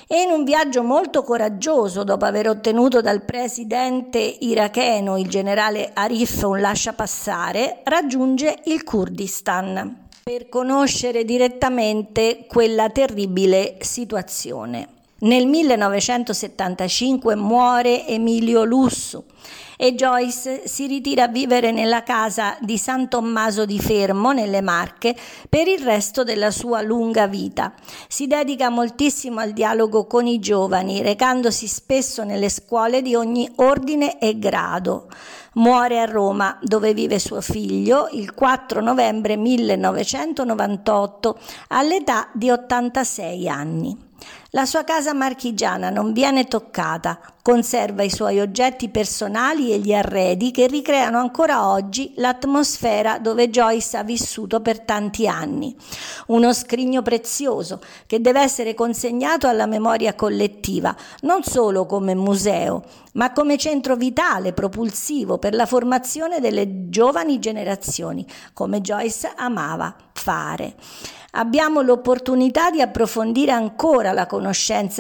E 0.09 0.21
in 0.21 0.31
un 0.31 0.45
viaggio 0.45 0.83
molto 0.83 1.21
coraggioso, 1.21 2.05
dopo 2.05 2.23
aver 2.23 2.47
ottenuto 2.47 3.01
dal 3.01 3.23
presidente 3.23 4.19
iracheno, 4.19 5.17
il 5.17 5.27
generale 5.27 5.91
Arif, 5.93 6.43
un 6.43 6.61
lasciapassare, 6.61 7.81
raggiunge 7.83 8.59
il 8.67 8.85
Kurdistan 8.85 10.05
per 10.23 10.47
conoscere 10.47 11.25
direttamente 11.25 12.45
quella 12.47 12.89
terribile 12.89 13.75
situazione. 13.81 14.96
Nel 15.19 15.47
1975 15.47 17.35
muore 17.35 18.05
Emilio 18.05 18.63
Lussu 18.63 19.23
e 19.75 19.95
Joyce 19.95 20.67
si 20.67 20.85
ritira 20.85 21.23
a 21.23 21.27
vivere 21.27 21.71
nella 21.71 22.03
casa 22.03 22.55
di 22.61 22.77
San 22.77 23.09
Tommaso 23.09 23.65
di 23.65 23.79
Fermo, 23.79 24.31
nelle 24.31 24.61
Marche, 24.61 25.15
per 25.49 25.67
il 25.67 25.79
resto 25.79 26.23
della 26.23 26.51
sua 26.51 26.81
lunga 26.81 27.25
vita. 27.25 27.73
Si 28.07 28.27
dedica 28.27 28.69
moltissimo 28.69 29.39
al 29.39 29.53
dialogo 29.53 30.05
con 30.05 30.27
i 30.27 30.37
giovani, 30.37 31.01
recandosi 31.01 31.65
spesso 31.65 32.23
nelle 32.23 32.49
scuole 32.49 33.01
di 33.01 33.15
ogni 33.15 33.51
ordine 33.55 34.19
e 34.19 34.37
grado. 34.37 35.07
Muore 35.53 35.99
a 35.99 36.05
Roma, 36.05 36.59
dove 36.61 36.93
vive 36.93 37.17
suo 37.17 37.41
figlio, 37.41 38.07
il 38.11 38.35
4 38.35 38.81
novembre 38.81 39.35
1998, 39.35 41.39
all'età 41.69 42.29
di 42.33 42.51
86 42.51 43.49
anni. 43.49 44.05
La 44.51 44.65
sua 44.65 44.85
casa 44.85 45.13
marchigiana 45.13 45.89
non 45.89 46.13
viene 46.13 46.45
toccata, 46.45 47.19
conserva 47.41 48.03
i 48.03 48.09
suoi 48.09 48.39
oggetti 48.39 48.87
personali 48.87 49.73
e 49.73 49.79
gli 49.79 49.93
arredi 49.93 50.51
che 50.51 50.67
ricreano 50.67 51.19
ancora 51.19 51.67
oggi 51.67 52.13
l'atmosfera 52.15 53.19
dove 53.19 53.49
Joyce 53.49 53.97
ha 53.97 54.03
vissuto 54.03 54.61
per 54.61 54.79
tanti 54.79 55.27
anni. 55.27 55.75
Uno 56.27 56.53
scrigno 56.53 57.01
prezioso 57.01 57.81
che 58.05 58.21
deve 58.21 58.39
essere 58.39 58.73
consegnato 58.73 59.49
alla 59.49 59.65
memoria 59.65 60.15
collettiva, 60.15 60.95
non 61.23 61.43
solo 61.43 61.85
come 61.85 62.15
museo, 62.15 62.85
ma 63.15 63.33
come 63.33 63.57
centro 63.57 63.97
vitale, 63.97 64.53
propulsivo 64.53 65.39
per 65.39 65.55
la 65.55 65.65
formazione 65.65 66.39
delle 66.39 66.87
giovani 66.87 67.39
generazioni, 67.39 68.25
come 68.53 68.79
Joyce 68.79 69.29
amava 69.35 69.93
fare 70.13 70.75
abbiamo 71.37 71.81
l'opportunità 71.81 72.71
di 72.71 72.81
approfondire 72.81 73.51
ancora 73.51 74.11
la 74.11 74.25
conoscenza 74.25 74.36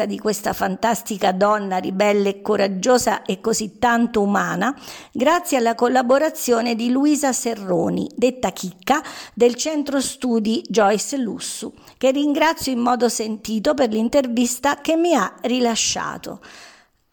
di 0.05 0.19
questa 0.19 0.53
fantastica 0.53 1.31
donna 1.31 1.77
ribelle 1.77 2.41
coraggiosa 2.41 3.23
e 3.23 3.39
così 3.39 3.77
tanto 3.79 4.21
umana 4.21 4.75
grazie 5.11 5.57
alla 5.57 5.75
collaborazione 5.75 6.75
di 6.75 6.89
Luisa 6.89 7.33
Serroni, 7.33 8.09
detta 8.15 8.51
Chicca, 8.51 9.01
del 9.33 9.55
centro 9.55 10.01
studi 10.01 10.63
Joyce 10.67 11.17
Lussu, 11.17 11.73
che 11.97 12.11
ringrazio 12.11 12.71
in 12.71 12.79
modo 12.79 13.09
sentito 13.09 13.73
per 13.73 13.89
l'intervista 13.89 14.81
che 14.81 14.95
mi 14.95 15.13
ha 15.13 15.33
rilasciato. 15.41 16.39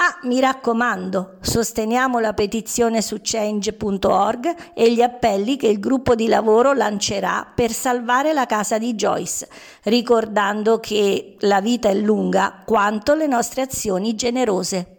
Ah, 0.07 0.19
mi 0.25 0.39
raccomando, 0.39 1.37
sosteniamo 1.41 2.19
la 2.19 2.35
petizione 2.35 3.01
su 3.01 3.21
change.org 3.23 4.73
e 4.75 4.93
gli 4.93 5.01
appelli 5.01 5.57
che 5.57 5.69
il 5.69 5.81
gruppo 5.81 6.15
di 6.15 6.27
lavoro 6.27 6.75
lancerà 6.75 7.51
per 7.55 7.73
salvare 7.73 8.35
la 8.35 8.45
casa 8.45 8.77
di 8.77 8.95
Joyce, 8.97 9.49
ricordando 9.85 10.79
che 10.79 11.37
la 11.39 11.63
vita 11.63 11.89
è 11.89 11.95
lunga 11.95 12.61
quanto 12.67 13.15
le 13.15 13.27
nostre 13.27 13.63
azioni 13.63 14.15
generose. 14.15 14.97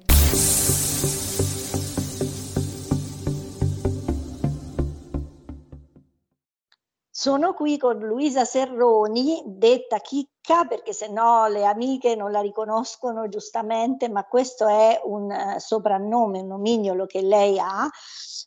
Sono 7.26 7.56
qui 7.56 7.80
con 7.80 7.98
Luisa 7.98 8.46
Serroni, 8.46 9.42
detta 9.48 9.98
Chicca, 9.98 10.66
perché 10.66 10.94
se 10.94 11.08
no 11.08 11.48
le 11.48 11.66
amiche 11.66 12.16
non 12.16 12.30
la 12.30 12.40
riconoscono 12.40 13.28
giustamente, 13.30 14.10
ma 14.10 14.26
questo 14.26 14.68
è 14.68 15.02
un 15.06 15.32
uh, 15.32 15.58
soprannome, 15.58 16.42
un 16.42 16.48
nomignolo 16.50 17.08
che 17.08 17.24
lei 17.24 17.58
ha 17.58 17.90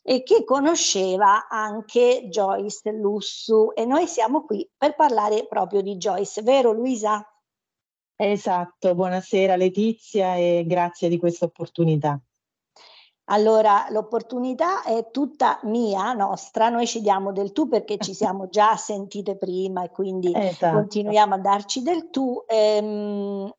e 0.01 0.23
che 0.23 0.45
conosceva 0.45 1.49
anche 1.49 2.29
Joyce 2.29 2.93
Lussu 2.93 3.73
e 3.75 3.83
noi 3.83 4.07
siamo 4.07 4.45
qui 4.45 4.65
per 4.77 4.95
parlare 4.95 5.45
proprio 5.45 5.81
di 5.81 5.97
Joyce, 5.97 6.41
vero 6.41 6.71
Luisa? 6.71 7.21
Esatto, 8.15 8.95
buonasera 8.95 9.57
Letizia 9.57 10.35
e 10.35 10.63
grazie 10.65 11.09
di 11.09 11.17
questa 11.17 11.43
opportunità. 11.43 12.17
Allora, 13.31 13.87
l'opportunità 13.89 14.83
è 14.83 15.09
tutta 15.11 15.59
mia, 15.63 16.13
nostra, 16.13 16.69
noi 16.69 16.87
ci 16.87 17.01
diamo 17.01 17.31
del 17.31 17.51
tu 17.51 17.67
perché 17.67 17.97
ci 17.97 18.13
siamo 18.15 18.49
già 18.49 18.75
sentite 18.75 19.37
prima 19.37 19.83
e 19.83 19.91
quindi 19.91 20.31
esatto. 20.35 20.75
continuiamo 20.75 21.35
a 21.35 21.39
darci 21.39 21.81
del 21.81 22.09
tu. 22.09 22.43
Ehm, 22.47 23.51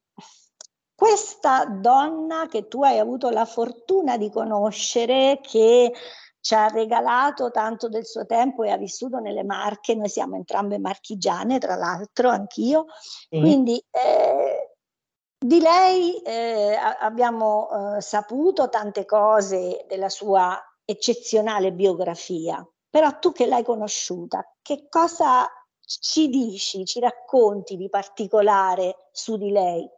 questa 0.95 1.65
donna 1.65 2.47
che 2.47 2.69
tu 2.69 2.83
hai 2.83 2.99
avuto 2.99 3.31
la 3.31 3.47
fortuna 3.47 4.19
di 4.19 4.31
conoscere, 4.31 5.41
che 5.41 5.93
ci 6.41 6.55
ha 6.55 6.67
regalato 6.69 7.51
tanto 7.51 7.89
del 7.89 8.05
suo 8.05 8.27
tempo 8.27 8.65
e 8.65 8.71
ha 8.71 8.77
vissuto 8.77 9.19
nelle 9.19 9.45
Marche, 9.45 9.95
noi 9.95 10.09
siamo 10.09 10.37
entrambe 10.37 10.79
marchigiane, 10.79 11.59
tra 11.59 11.77
l'altro, 11.77 12.29
anch'io, 12.29 12.87
sì. 13.29 13.41
quindi 13.41 13.83
eh, 13.91 14.70
di 15.43 15.59
lei 15.59 16.21
eh, 16.21 16.77
abbiamo 17.01 17.97
eh, 17.97 18.01
saputo 18.03 18.69
tante 18.69 19.07
cose 19.07 19.87
della 19.89 20.11
sua 20.11 20.61
eccezionale 20.85 21.73
biografia, 21.73 22.63
però 22.91 23.19
tu 23.19 23.33
che 23.33 23.47
l'hai 23.47 23.65
conosciuta, 23.65 24.45
che 24.61 24.87
cosa 24.91 25.49
ci 25.81 26.29
dici, 26.29 26.85
ci 26.85 27.01
racconti 27.01 27.77
di 27.77 27.89
particolare 27.89 29.09
su 29.13 29.39
di 29.39 29.51
lei? 29.51 29.91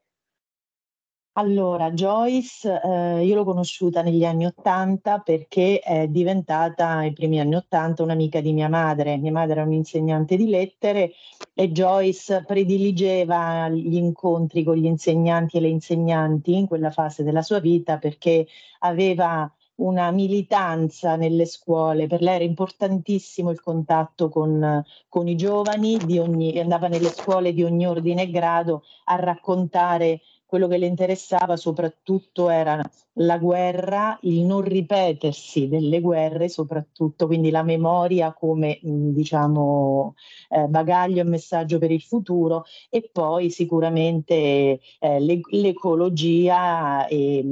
Allora, 1.35 1.91
Joyce, 1.93 2.81
eh, 2.83 3.25
io 3.25 3.35
l'ho 3.35 3.45
conosciuta 3.45 4.03
negli 4.03 4.23
anni 4.23 4.45
Ottanta 4.45 5.19
perché 5.21 5.79
è 5.81 6.07
diventata, 6.07 6.89
ai 6.89 7.15
primi 7.15 7.41
anni 7.41 7.55
Ottanta, 7.55 8.03
un'amica 8.03 8.43
di 8.43 8.53
mia 8.53 8.69
madre. 8.69 9.17
Mia 9.17 9.33
madre 9.33 9.53
era 9.53 9.63
un'insegnante 9.63 10.37
di 10.37 10.47
lettere 10.51 11.13
e 11.55 11.71
Joyce 11.73 12.45
prediligeva 12.47 13.71
gli 13.71 13.95
incontri 13.95 14.63
con 14.63 14.77
gli 14.77 14.85
insegnanti 14.85 15.57
e 15.57 15.61
le 15.61 15.69
insegnanti 15.69 16.55
in 16.55 16.67
quella 16.67 16.91
fase 16.91 17.23
della 17.25 17.43
sua 17.43 17.61
vita 17.61 17.97
perché 17.97 18.47
aveva 18.81 19.51
una 19.77 20.11
militanza 20.11 21.17
nelle 21.17 21.47
scuole, 21.47 22.07
per 22.07 22.21
lei 22.21 22.37
era 22.37 22.45
importantissimo 22.45 23.51
il 23.51 23.61
contatto 23.61 24.29
con, 24.29 24.85
con 25.09 25.29
i 25.29 25.35
giovani, 25.35 25.99
ogni, 26.19 26.59
andava 26.61 26.89
nelle 26.89 27.09
scuole 27.09 27.53
di 27.53 27.65
ogni 27.65 27.87
ordine 27.87 28.23
e 28.23 28.31
grado 28.31 28.83
a 29.05 29.17
raccontare 29.17 30.21
quello 30.53 30.69
che 30.69 30.77
le 30.77 30.85
interessava 30.85 31.57
soprattutto 31.57 32.51
era 32.51 32.79
la 33.15 33.39
guerra, 33.39 34.19
il 34.25 34.43
non 34.43 34.61
ripetersi 34.61 35.67
delle 35.67 35.99
guerre, 36.03 36.51
soprattutto 36.51 37.27
quindi 37.27 37.49
la 37.49 37.63
memoria 37.63 38.35
come 38.35 38.79
diciamo 38.83 40.15
eh, 40.51 40.67
bagaglio 40.67 41.23
e 41.23 41.25
messaggio 41.25 41.79
per 41.79 41.91
il 41.91 42.03
futuro 42.03 42.65
e 42.91 43.09
poi 43.11 43.49
sicuramente 43.49 44.79
eh, 44.99 45.41
l'ecologia 45.49 47.07
e, 47.07 47.43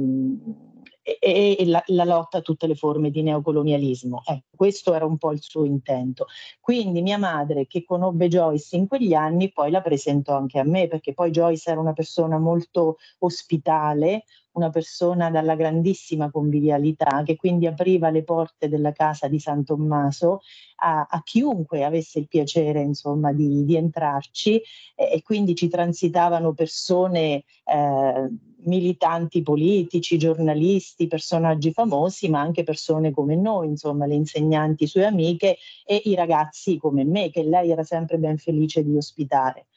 e, 1.03 1.55
e 1.59 1.65
la, 1.65 1.83
la, 1.87 2.03
lotta 2.03 2.37
a 2.37 2.41
tutte 2.41 2.67
le 2.67 2.75
forme 2.75 3.09
di 3.09 3.21
neocolonialismo. 3.23 4.23
Eh, 4.25 4.43
questo 4.55 4.93
era 4.93 5.05
un 5.05 5.17
po' 5.17 5.31
il 5.31 5.41
suo 5.41 5.65
intento. 5.65 6.27
Quindi 6.59 7.01
mia 7.01 7.17
madre, 7.17 7.67
che 7.67 7.83
conobbe 7.83 8.27
Joyce 8.27 8.75
in 8.75 8.87
quegli 8.87 9.13
anni, 9.13 9.51
poi 9.51 9.71
la 9.71 9.81
presentò 9.81 10.35
anche 10.35 10.59
a 10.59 10.63
me, 10.63 10.87
perché 10.87 11.13
poi 11.13 11.31
Joyce 11.31 11.71
era 11.71 11.79
una 11.79 11.93
persona 11.93 12.37
molto 12.37 12.97
ospitale, 13.19 14.23
una 14.53 14.69
persona 14.69 15.29
dalla 15.29 15.55
grandissima 15.55 16.29
convivialità 16.29 17.23
che 17.23 17.35
quindi 17.35 17.67
apriva 17.67 18.09
le 18.09 18.23
porte 18.23 18.67
della 18.67 18.91
casa 18.91 19.27
di 19.27 19.39
San 19.39 19.63
Tommaso 19.63 20.41
a, 20.77 21.07
a 21.09 21.21
chiunque 21.23 21.83
avesse 21.83 22.19
il 22.19 22.27
piacere 22.27 22.81
insomma 22.81 23.31
di, 23.31 23.63
di 23.63 23.75
entrarci 23.75 24.61
e, 24.95 25.11
e, 25.13 25.21
quindi 25.21 25.55
ci 25.55 25.69
transitavano 25.69 26.53
persone 26.53 27.43
eh, 27.63 28.29
militanti 28.63 29.41
politici, 29.41 30.17
giornalisti, 30.17 31.07
personaggi 31.07 31.71
famosi, 31.71 32.29
ma 32.29 32.39
anche 32.39 32.63
persone 32.63 33.11
come 33.11 33.35
noi, 33.35 33.67
insomma, 33.67 34.05
le 34.05 34.15
insegnanti 34.15 34.87
sue 34.87 35.05
amiche 35.05 35.57
e 35.85 36.01
i 36.05 36.15
ragazzi 36.15 36.77
come 36.77 37.03
me, 37.03 37.29
che 37.29 37.43
lei 37.43 37.71
era 37.71 37.83
sempre 37.83 38.17
ben 38.17 38.37
felice 38.37 38.83
di 38.83 38.95
ospitare. 38.95 39.67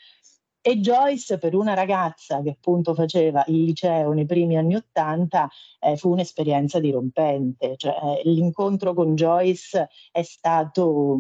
E 0.67 0.81
Joyce, 0.81 1.37
per 1.37 1.55
una 1.55 1.75
ragazza 1.75 2.41
che 2.41 2.49
appunto 2.49 2.95
faceva 2.95 3.45
il 3.49 3.65
liceo 3.65 4.13
nei 4.13 4.25
primi 4.25 4.57
anni 4.57 4.77
Ottanta, 4.77 5.47
eh, 5.79 5.99
fu 5.99 6.11
un'esperienza 6.11 6.81
dirompente. 6.81 7.75
Cioè, 7.77 7.93
eh, 7.93 8.23
l'incontro 8.31 8.95
con 8.95 9.15
Joyce 9.15 9.89
è 10.11 10.23
stato 10.23 11.19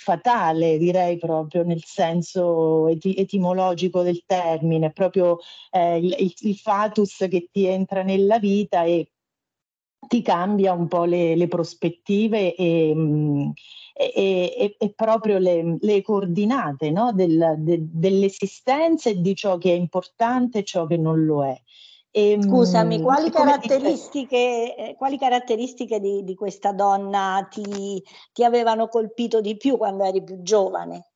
fatale, 0.00 0.78
direi 0.78 1.18
proprio 1.18 1.62
nel 1.62 1.82
senso 1.84 2.88
eti- 2.88 3.14
etimologico 3.14 4.02
del 4.02 4.24
termine, 4.24 4.92
proprio 4.92 5.38
eh, 5.70 5.98
il, 5.98 6.34
il, 6.40 6.56
fatus 6.56 7.26
che 7.28 7.48
ti 7.52 7.66
entra 7.66 8.02
nella 8.02 8.38
vita 8.38 8.84
e 8.84 9.10
ti 10.08 10.22
cambia 10.22 10.72
un 10.72 10.88
po' 10.88 11.04
le, 11.04 11.36
le 11.36 11.48
prospettive 11.48 12.54
e, 12.54 12.92
mm, 12.94 13.50
e, 13.92 14.54
e, 14.56 14.76
e, 14.78 14.92
proprio 14.94 15.38
le, 15.38 15.76
le 15.78 16.00
coordinate 16.02 16.90
no? 16.90 17.12
Del, 17.12 17.56
de, 17.58 17.78
dell'esistenza 17.82 19.10
e 19.10 19.20
di 19.20 19.34
ciò 19.34 19.58
che 19.58 19.70
è 19.70 19.76
importante 19.76 20.60
e 20.60 20.64
ciò 20.64 20.86
che 20.86 20.96
non 20.96 21.24
lo 21.26 21.44
è. 21.44 21.60
E, 22.12 22.32
ehm, 22.32 22.42
Scusami, 22.42 23.00
quali 23.00 23.30
caratteristiche, 23.30 24.76
eh, 24.76 24.94
quali 24.96 25.16
caratteristiche 25.16 26.00
di, 26.00 26.24
di, 26.24 26.34
questa 26.34 26.72
donna 26.72 27.46
ti, 27.48 28.02
ti, 28.32 28.44
avevano 28.44 28.88
colpito 28.88 29.40
di 29.40 29.56
più 29.56 29.76
quando 29.76 30.04
eri 30.04 30.22
più 30.22 30.42
giovane? 30.42 31.06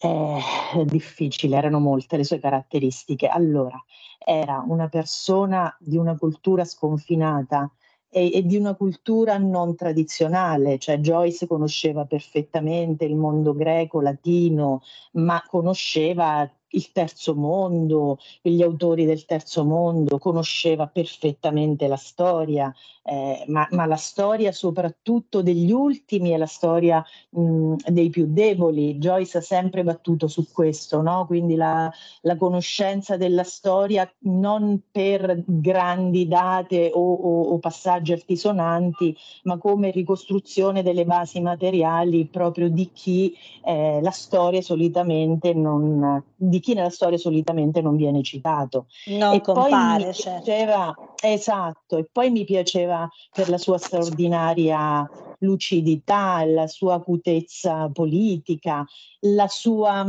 Eh, 0.00 0.40
difficile, 0.84 1.56
erano 1.56 1.80
molte 1.80 2.16
le 2.16 2.24
sue 2.24 2.38
caratteristiche. 2.38 3.26
Allora, 3.26 3.76
era 4.24 4.64
una 4.66 4.88
persona 4.88 5.76
di 5.80 5.96
una 5.96 6.16
cultura 6.16 6.64
sconfinata 6.64 7.68
e, 8.08 8.32
e, 8.32 8.46
di 8.46 8.56
una 8.56 8.74
cultura 8.74 9.36
non 9.36 9.74
tradizionale, 9.74 10.78
cioè 10.78 10.98
Joyce 10.98 11.46
conosceva 11.48 12.04
perfettamente 12.04 13.04
il 13.04 13.16
mondo 13.16 13.52
greco, 13.52 14.00
latino, 14.00 14.82
ma 15.12 15.42
conosceva 15.46 16.48
il 16.70 16.92
terzo 16.92 17.34
mondo, 17.34 18.18
gli 18.42 18.62
autori 18.62 19.04
del 19.04 19.24
terzo 19.24 19.64
mondo, 19.64 20.18
conosceva 20.18 20.86
perfettamente 20.86 21.86
la 21.86 21.96
storia, 21.96 22.74
eh, 23.04 23.44
ma, 23.48 23.66
ma, 23.70 23.86
la 23.86 23.96
storia 23.96 24.52
soprattutto 24.52 25.40
degli 25.40 25.72
ultimi 25.72 26.30
è 26.30 26.36
la 26.36 26.46
storia 26.46 27.02
mh, 27.30 27.74
dei 27.86 28.10
più 28.10 28.26
deboli. 28.28 28.98
Joyce 28.98 29.38
ha 29.38 29.40
sempre 29.40 29.82
battuto 29.82 30.28
su 30.28 30.46
questo, 30.52 31.00
no? 31.00 31.24
quindi 31.26 31.54
la, 31.54 31.90
la, 32.22 32.36
conoscenza 32.36 33.16
della 33.16 33.44
storia 33.44 34.10
non 34.20 34.80
per 34.90 35.42
grandi 35.46 36.28
date 36.28 36.90
o, 36.92 37.12
o, 37.14 37.42
o 37.52 37.58
passaggi 37.58 38.12
altisonanti, 38.12 39.16
ma 39.44 39.56
come 39.56 39.90
ricostruzione 39.90 40.82
delle 40.82 41.06
basi 41.06 41.40
materiali 41.40 42.26
proprio 42.26 42.68
di 42.68 42.90
chi 42.92 43.34
eh, 43.64 44.00
la 44.02 44.10
storia 44.10 44.60
solitamente 44.60 45.54
non... 45.54 46.22
Di 46.40 46.57
di 46.58 46.60
chi 46.60 46.74
nella 46.74 46.90
storia 46.90 47.18
solitamente 47.18 47.80
non 47.80 47.96
viene 47.96 48.22
citato. 48.22 48.86
Non 49.06 49.34
e 49.34 49.40
compare, 49.40 50.04
poi 50.04 50.14
certo. 50.14 50.42
piaceva, 50.42 50.98
esatto, 51.20 51.96
e 51.96 52.08
poi 52.10 52.30
mi 52.30 52.44
piaceva 52.44 53.08
per 53.32 53.48
la 53.48 53.58
sua 53.58 53.78
straordinaria 53.78 55.08
lucidità, 55.38 56.44
la 56.44 56.66
sua 56.66 56.94
acutezza 56.94 57.88
politica, 57.90 58.84
la 59.20 59.46
sua 59.46 60.04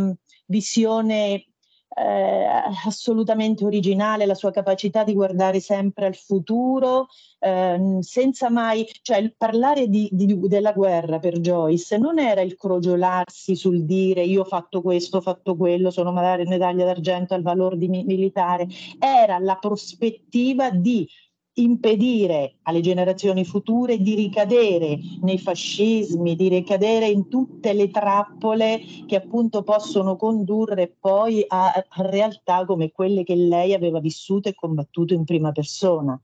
visione 0.48 1.49
eh, 1.96 2.48
assolutamente 2.86 3.66
originale, 3.66 4.26
la 4.26 4.36
sua 4.36 4.52
capacità 4.52 5.04
di 5.04 5.14
guardare 5.14 5.60
sempre 5.60 6.06
al 6.06 6.16
futuro, 6.16 7.08
eh, 7.40 7.98
senza 8.02 8.50
mai, 8.50 8.88
cioè 9.02 9.34
parlare 9.36 9.88
di, 9.88 10.10
di, 10.12 10.40
della 10.48 10.72
guerra 10.74 11.20
per 11.20 11.40
Joyce 11.40 11.98
non 11.98 12.20
era 12.20 12.42
il 12.42 12.56
crogiolarsi 12.56 13.56
sul 13.56 13.86
dire 13.86 14.24
io 14.24 14.42
ho 14.42 14.46
fatto 14.46 14.82
questo, 14.82 15.18
ho 15.18 15.22
fatto 15.22 15.56
quello, 15.56 15.90
sono 15.90 16.12
medaglia 16.12 16.86
d'argento 16.86 17.34
al 17.34 17.42
valore 17.42 17.78
di 17.78 17.88
militare, 17.88 18.68
era 19.00 19.40
la 19.40 19.56
prospettiva 19.56 20.70
di 20.70 21.08
impedire 21.54 22.58
alle 22.64 22.82
generazioni 22.82 23.44
future 23.44 23.98
di 23.98 24.16
ricadere 24.16 24.98
nei 25.22 25.38
fascismi, 25.38 26.36
di 26.36 26.48
ricadere 26.48 27.08
in 27.08 27.28
tutte 27.28 27.74
le 27.74 27.90
trappole 27.90 28.82
che 29.06 29.18
appunto 29.18 29.64
possono 29.64 30.16
condurre 30.16 30.96
poi 31.00 31.44
a, 31.48 31.72
realtà 31.98 32.66
come 32.66 32.92
quelle 32.92 33.24
che 33.24 33.36
lei 33.36 33.74
aveva 33.74 34.00
vissuto 34.00 34.50
e 34.50 34.56
combattuto 34.56 35.14
in 35.14 35.26
prima 35.26 35.52
persona. 35.52 36.20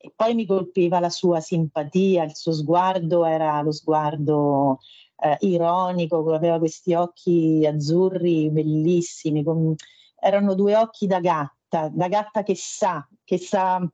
E 0.00 0.12
poi 0.14 0.34
mi 0.34 0.46
colpiva 0.46 1.00
la 1.00 1.10
sua 1.10 1.40
simpatia, 1.40 2.22
il 2.22 2.36
suo 2.36 2.52
sguardo 2.52 3.24
era 3.24 3.60
lo 3.62 3.72
sguardo 3.72 4.78
eh, 5.20 5.36
ironico, 5.40 6.32
aveva 6.32 6.58
questi 6.58 6.94
occhi 6.94 7.66
azzurri 7.66 8.48
bellissimi, 8.50 9.42
con, 9.42 9.74
erano 10.20 10.54
due 10.54 10.76
occhi 10.76 11.06
da 11.06 11.20
gatta, 11.68 11.90
da 11.92 12.08
gatta 12.08 12.42
che 12.42 12.54
sa, 12.56 13.06
che 13.24 13.38
sa 13.38 13.86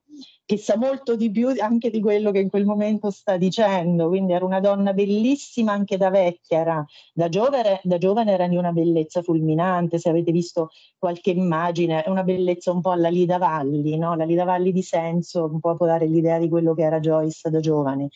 che 0.46 0.58
sa 0.58 0.76
molto 0.76 1.16
di 1.16 1.30
più 1.30 1.48
anche 1.58 1.90
di 1.90 2.00
quello 2.00 2.30
che 2.30 2.38
in 2.38 2.50
quel 2.50 2.66
momento 2.66 3.10
sta 3.10 3.37
dicendo, 3.37 4.08
quindi 4.08 4.32
era 4.32 4.44
una 4.44 4.60
donna 4.60 4.92
bellissima 4.92 5.72
anche 5.72 5.96
da 5.96 6.10
vecchia, 6.10 6.60
era, 6.60 6.87
da, 7.12 7.28
giovane, 7.28 7.80
da 7.82 7.98
giovane 7.98 8.32
era 8.32 8.46
di 8.46 8.56
una 8.56 8.70
bellezza 8.70 9.22
fulminante, 9.22 9.98
se 9.98 10.10
avete 10.10 10.32
visto 10.32 10.70
qualche 10.98 11.30
immagine, 11.30 12.04
è 12.04 12.10
una 12.10 12.22
bellezza 12.22 12.70
un 12.72 12.80
po' 12.80 12.90
alla 12.90 13.08
Lida 13.08 13.38
Valli, 13.38 13.96
no? 13.96 14.14
la 14.14 14.24
Lida 14.24 14.44
Valli 14.44 14.70
di 14.70 14.82
senso 14.82 15.46
un 15.50 15.60
po' 15.60 15.76
può 15.76 15.87
dare 15.87 16.06
l'idea 16.06 16.38
di 16.38 16.48
quello 16.48 16.74
che 16.74 16.82
era 16.82 17.00
Joyce 17.00 17.50
da 17.50 17.60
giovane. 17.60 18.08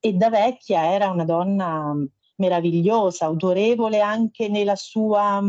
E 0.00 0.12
da 0.12 0.30
vecchia 0.30 0.92
era 0.92 1.10
una 1.10 1.24
donna 1.24 1.94
meravigliosa, 2.36 3.26
autorevole 3.26 4.00
anche 4.00 4.48
nella 4.48 4.76
sua... 4.76 5.40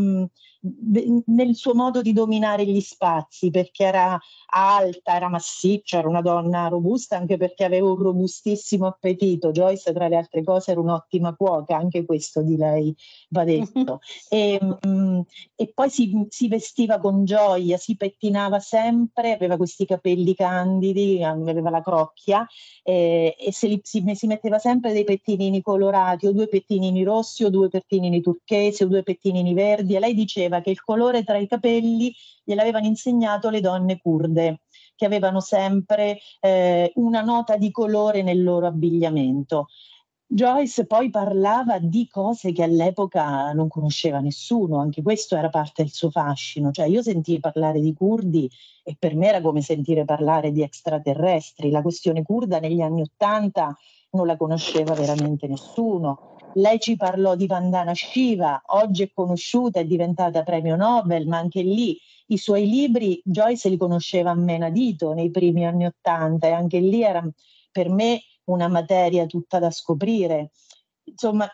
Nel 0.62 1.56
suo 1.56 1.74
modo 1.74 2.02
di 2.02 2.12
dominare 2.12 2.66
gli 2.66 2.82
spazi, 2.82 3.50
perché 3.50 3.86
era 3.86 4.20
alta, 4.48 5.16
era 5.16 5.30
massiccia, 5.30 6.00
era 6.00 6.10
una 6.10 6.22
donna 6.22 6.68
robusta, 6.68 7.16
anche 7.16 7.38
perché 7.38 7.64
aveva 7.64 7.90
un 7.90 7.98
robustissimo 7.98 8.86
appetito. 8.86 9.52
Joyce, 9.52 9.94
tra 9.94 10.08
le 10.08 10.18
altre 10.18 10.44
cose, 10.44 10.72
era 10.72 10.82
un'ottima 10.82 11.36
cuoca, 11.36 11.78
anche 11.78 12.04
questo 12.04 12.42
di 12.42 12.58
lei 12.58 12.94
va 13.30 13.44
detto. 13.44 14.02
e, 14.30 14.60
um, 14.84 15.24
e, 15.56 15.72
poi 15.74 15.90
si, 15.90 16.26
si, 16.30 16.48
vestiva 16.48 17.00
con 17.00 17.24
gioia, 17.26 17.78
si 17.78 17.96
pettinava 17.96 18.60
sempre, 18.60 19.34
aveva 19.34 19.56
questi 19.56 19.86
capelli 19.86 20.36
candidi, 20.36 21.24
aveva 21.24 21.70
la 21.70 21.82
crocchia 21.82 22.46
eh, 22.84 23.36
e 23.38 23.68
li, 23.68 23.80
si, 23.84 24.04
si, 24.14 24.28
metteva 24.28 24.60
sempre 24.60 24.92
dei 24.94 25.04
pettinini 25.04 25.62
colorati, 25.62 26.28
o 26.28 26.32
due 26.32 26.48
pettinini 26.48 27.04
rossi, 27.04 27.44
o 27.44 27.50
due 27.50 27.70
pettinini 27.70 28.22
turchesi, 28.22 28.84
o 28.84 28.88
due 28.88 29.04
pettinini 29.04 29.54
verdi. 29.54 29.96
E 29.96 30.00
lei 30.00 30.14
diceva 30.14 30.49
diceva 30.50 30.62
che 30.62 30.72
il 30.72 30.82
colore 30.82 31.24
tra 31.24 31.38
i 31.38 31.48
capelli 31.48 32.14
gliel'avevano 32.44 32.88
insegnato 32.88 33.50
le 33.50 33.62
donne 33.62 34.00
kurde, 34.02 34.62
che 34.96 35.06
avevano 35.06 35.40
sempre 35.40 36.18
eh, 36.40 36.92
una 36.96 37.22
nota 37.22 37.56
di 37.56 37.72
colore 37.72 38.24
nel 38.24 38.44
loro 38.44 38.66
abbigliamento. 38.66 39.68
Joyce 40.32 40.86
poi 40.86 41.10
parlava 41.10 41.80
di 41.80 42.08
cose 42.08 42.52
che 42.52 42.62
all'epoca 42.62 43.52
non 43.54 43.68
conosceva 43.68 44.20
nessuno, 44.20 44.80
anche 44.80 45.02
questo 45.02 45.36
era 45.36 45.50
parte 45.50 45.82
del 45.82 45.92
suo 45.92 46.12
fascino, 46.12 46.72
cioè 46.72 46.86
io 46.86 47.02
sentii 47.02 47.40
parlare 47.40 47.80
di 47.80 47.94
curdi 47.94 48.50
e 48.84 48.96
per 48.98 49.16
me 49.16 49.28
era 49.28 49.42
come 49.42 49.62
sentire 49.62 50.06
parlare 50.06 50.52
di 50.52 50.62
extraterrestri, 50.62 51.72
la 51.72 51.82
questione 51.82 52.22
curda 52.22 52.60
negli 52.60 52.82
anni 52.82 53.02
Ottanta 53.02 53.76
non 54.12 54.28
la 54.28 54.38
conosceva 54.38 54.94
veramente 54.94 55.48
nessuno, 55.48 56.38
lei 56.54 56.80
ci 56.80 56.96
parlò 56.96 57.36
di 57.36 57.48
Vandana 57.48 57.94
Shiva, 57.94 58.62
oggi 58.68 59.04
è 59.04 59.12
conosciuta, 59.14 59.80
è 59.80 59.86
diventata 59.86 60.44
premio 60.44 60.76
Nobel, 60.76 61.28
ma 61.28 61.38
anche 61.38 61.62
lì 61.62 61.98
i 62.28 62.38
suoi 62.38 62.68
libri 62.68 63.22
Joyce 63.24 63.70
li 63.70 63.78
conosceva 63.78 64.32
a 64.32 64.36
menadito 64.36 65.14
nei 65.14 65.32
primi 65.32 65.66
anni 65.66 65.86
Ottanta 65.86 66.48
e 66.48 66.52
anche 66.52 66.80
lì 66.80 67.04
era 67.04 67.28
per 67.72 67.90
me 67.90 68.22
una 68.46 68.68
materia 68.68 69.26
tutta 69.26 69.60
da 69.60 69.72
scoprire. 69.72 70.52
Insomma, 71.04 71.50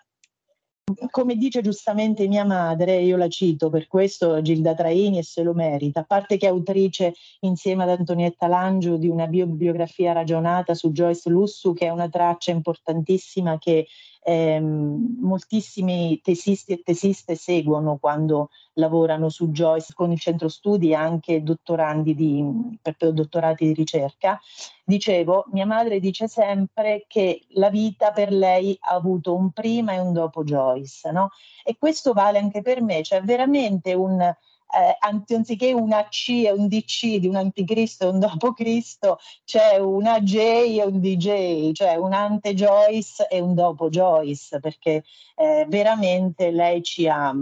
come 1.09 1.35
dice 1.35 1.61
giustamente 1.61 2.27
mia 2.27 2.45
madre, 2.45 3.01
io 3.01 3.17
la 3.17 3.27
cito 3.27 3.69
per 3.69 3.87
questo 3.87 4.41
Gilda 4.41 4.75
Traini 4.75 5.17
e 5.17 5.23
se 5.23 5.41
lo 5.41 5.53
merita, 5.53 6.01
a 6.01 6.03
parte 6.03 6.37
che 6.37 6.45
è 6.45 6.49
autrice 6.49 7.15
insieme 7.39 7.83
ad 7.83 7.89
Antonietta 7.89 8.47
Langio 8.47 8.97
di 8.97 9.07
una 9.07 9.25
bibliografia 9.25 10.13
ragionata 10.13 10.75
su 10.75 10.91
Joyce 10.91 11.29
Lussu, 11.29 11.73
che 11.73 11.87
è 11.87 11.89
una 11.89 12.07
traccia 12.07 12.51
importantissima 12.51 13.57
che 13.57 13.87
ehm, 14.25 15.17
moltissimi 15.19 16.19
tesisti 16.23 16.73
e 16.73 16.81
tesiste 16.83 17.35
seguono 17.35 17.97
quando 17.97 18.49
lavorano 18.73 19.29
su 19.29 19.49
Joyce 19.51 19.93
con 19.93 20.11
il 20.11 20.19
centro 20.19 20.49
studi 20.49 20.89
e 20.89 20.95
anche 20.95 21.43
dottorandi 21.43 22.15
di, 22.15 22.43
per 22.81 22.95
dottorati 23.13 23.67
di 23.67 23.73
ricerca. 23.73 24.39
Dicevo, 24.83 25.45
mia 25.51 25.65
madre 25.65 25.99
dice 25.99 26.27
sempre 26.27 27.05
che 27.07 27.45
la 27.49 27.69
vita 27.69 28.11
per 28.11 28.31
lei 28.31 28.75
ha 28.81 28.95
avuto 28.95 29.35
un 29.35 29.51
prima 29.51 29.93
e 29.93 29.99
un 29.99 30.11
dopo 30.11 30.43
Joyce, 30.43 31.11
no? 31.11 31.29
E 31.63 31.77
questo 31.77 32.13
vale 32.13 32.39
anche 32.39 32.61
per 32.61 32.81
me, 32.81 33.03
cioè 33.03 33.21
veramente 33.21 33.93
un 33.93 34.35
eh, 34.73 34.97
anziché 34.99 35.71
una 35.73 36.07
C 36.07 36.43
e 36.45 36.51
un 36.51 36.67
DC 36.67 37.17
di 37.17 37.27
un 37.27 37.35
anticristo 37.35 38.05
e 38.05 38.09
un 38.09 38.19
dopo 38.19 38.53
Cristo, 38.53 39.19
c'è 39.43 39.77
una 39.77 40.19
J 40.21 40.35
e 40.37 40.83
un 40.83 40.99
DJ, 40.99 41.71
cioè 41.71 41.95
un 41.95 42.13
ante 42.13 42.53
Joyce 42.53 43.27
e 43.29 43.39
un 43.39 43.53
dopo 43.53 43.89
Joyce, 43.89 44.59
perché 44.59 45.03
eh, 45.35 45.65
veramente 45.67 46.51
lei 46.51 46.83
ci 46.83 47.07
ha, 47.07 47.33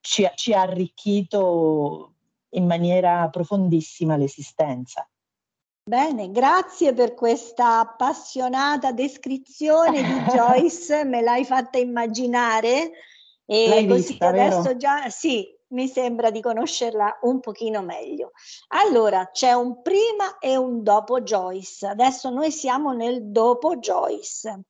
ci, 0.00 0.30
ci 0.34 0.52
ha 0.52 0.60
arricchito 0.60 2.12
in 2.50 2.66
maniera 2.66 3.28
profondissima 3.28 4.16
l'esistenza. 4.16 5.08
Bene, 5.88 6.32
grazie 6.32 6.92
per 6.94 7.14
questa 7.14 7.78
appassionata 7.78 8.90
descrizione 8.90 10.02
di 10.02 10.20
Joyce, 10.34 11.04
me 11.04 11.20
l'hai 11.20 11.44
fatta 11.44 11.78
immaginare 11.78 12.90
e 13.44 13.68
l'hai 13.68 13.86
così 13.86 14.08
vista, 14.08 14.26
adesso 14.26 14.62
vero? 14.62 14.76
già 14.76 15.08
sì, 15.10 15.55
mi 15.68 15.88
sembra 15.88 16.30
di 16.30 16.40
conoscerla 16.40 17.18
un 17.22 17.40
pochino 17.40 17.82
meglio. 17.82 18.32
Allora, 18.68 19.30
c'è 19.30 19.52
un 19.52 19.82
prima 19.82 20.38
e 20.38 20.56
un 20.56 20.82
dopo 20.82 21.20
Joyce. 21.20 21.86
Adesso 21.86 22.30
noi 22.30 22.50
siamo 22.50 22.92
nel 22.92 23.30
dopo 23.30 23.76
Joyce. 23.76 24.60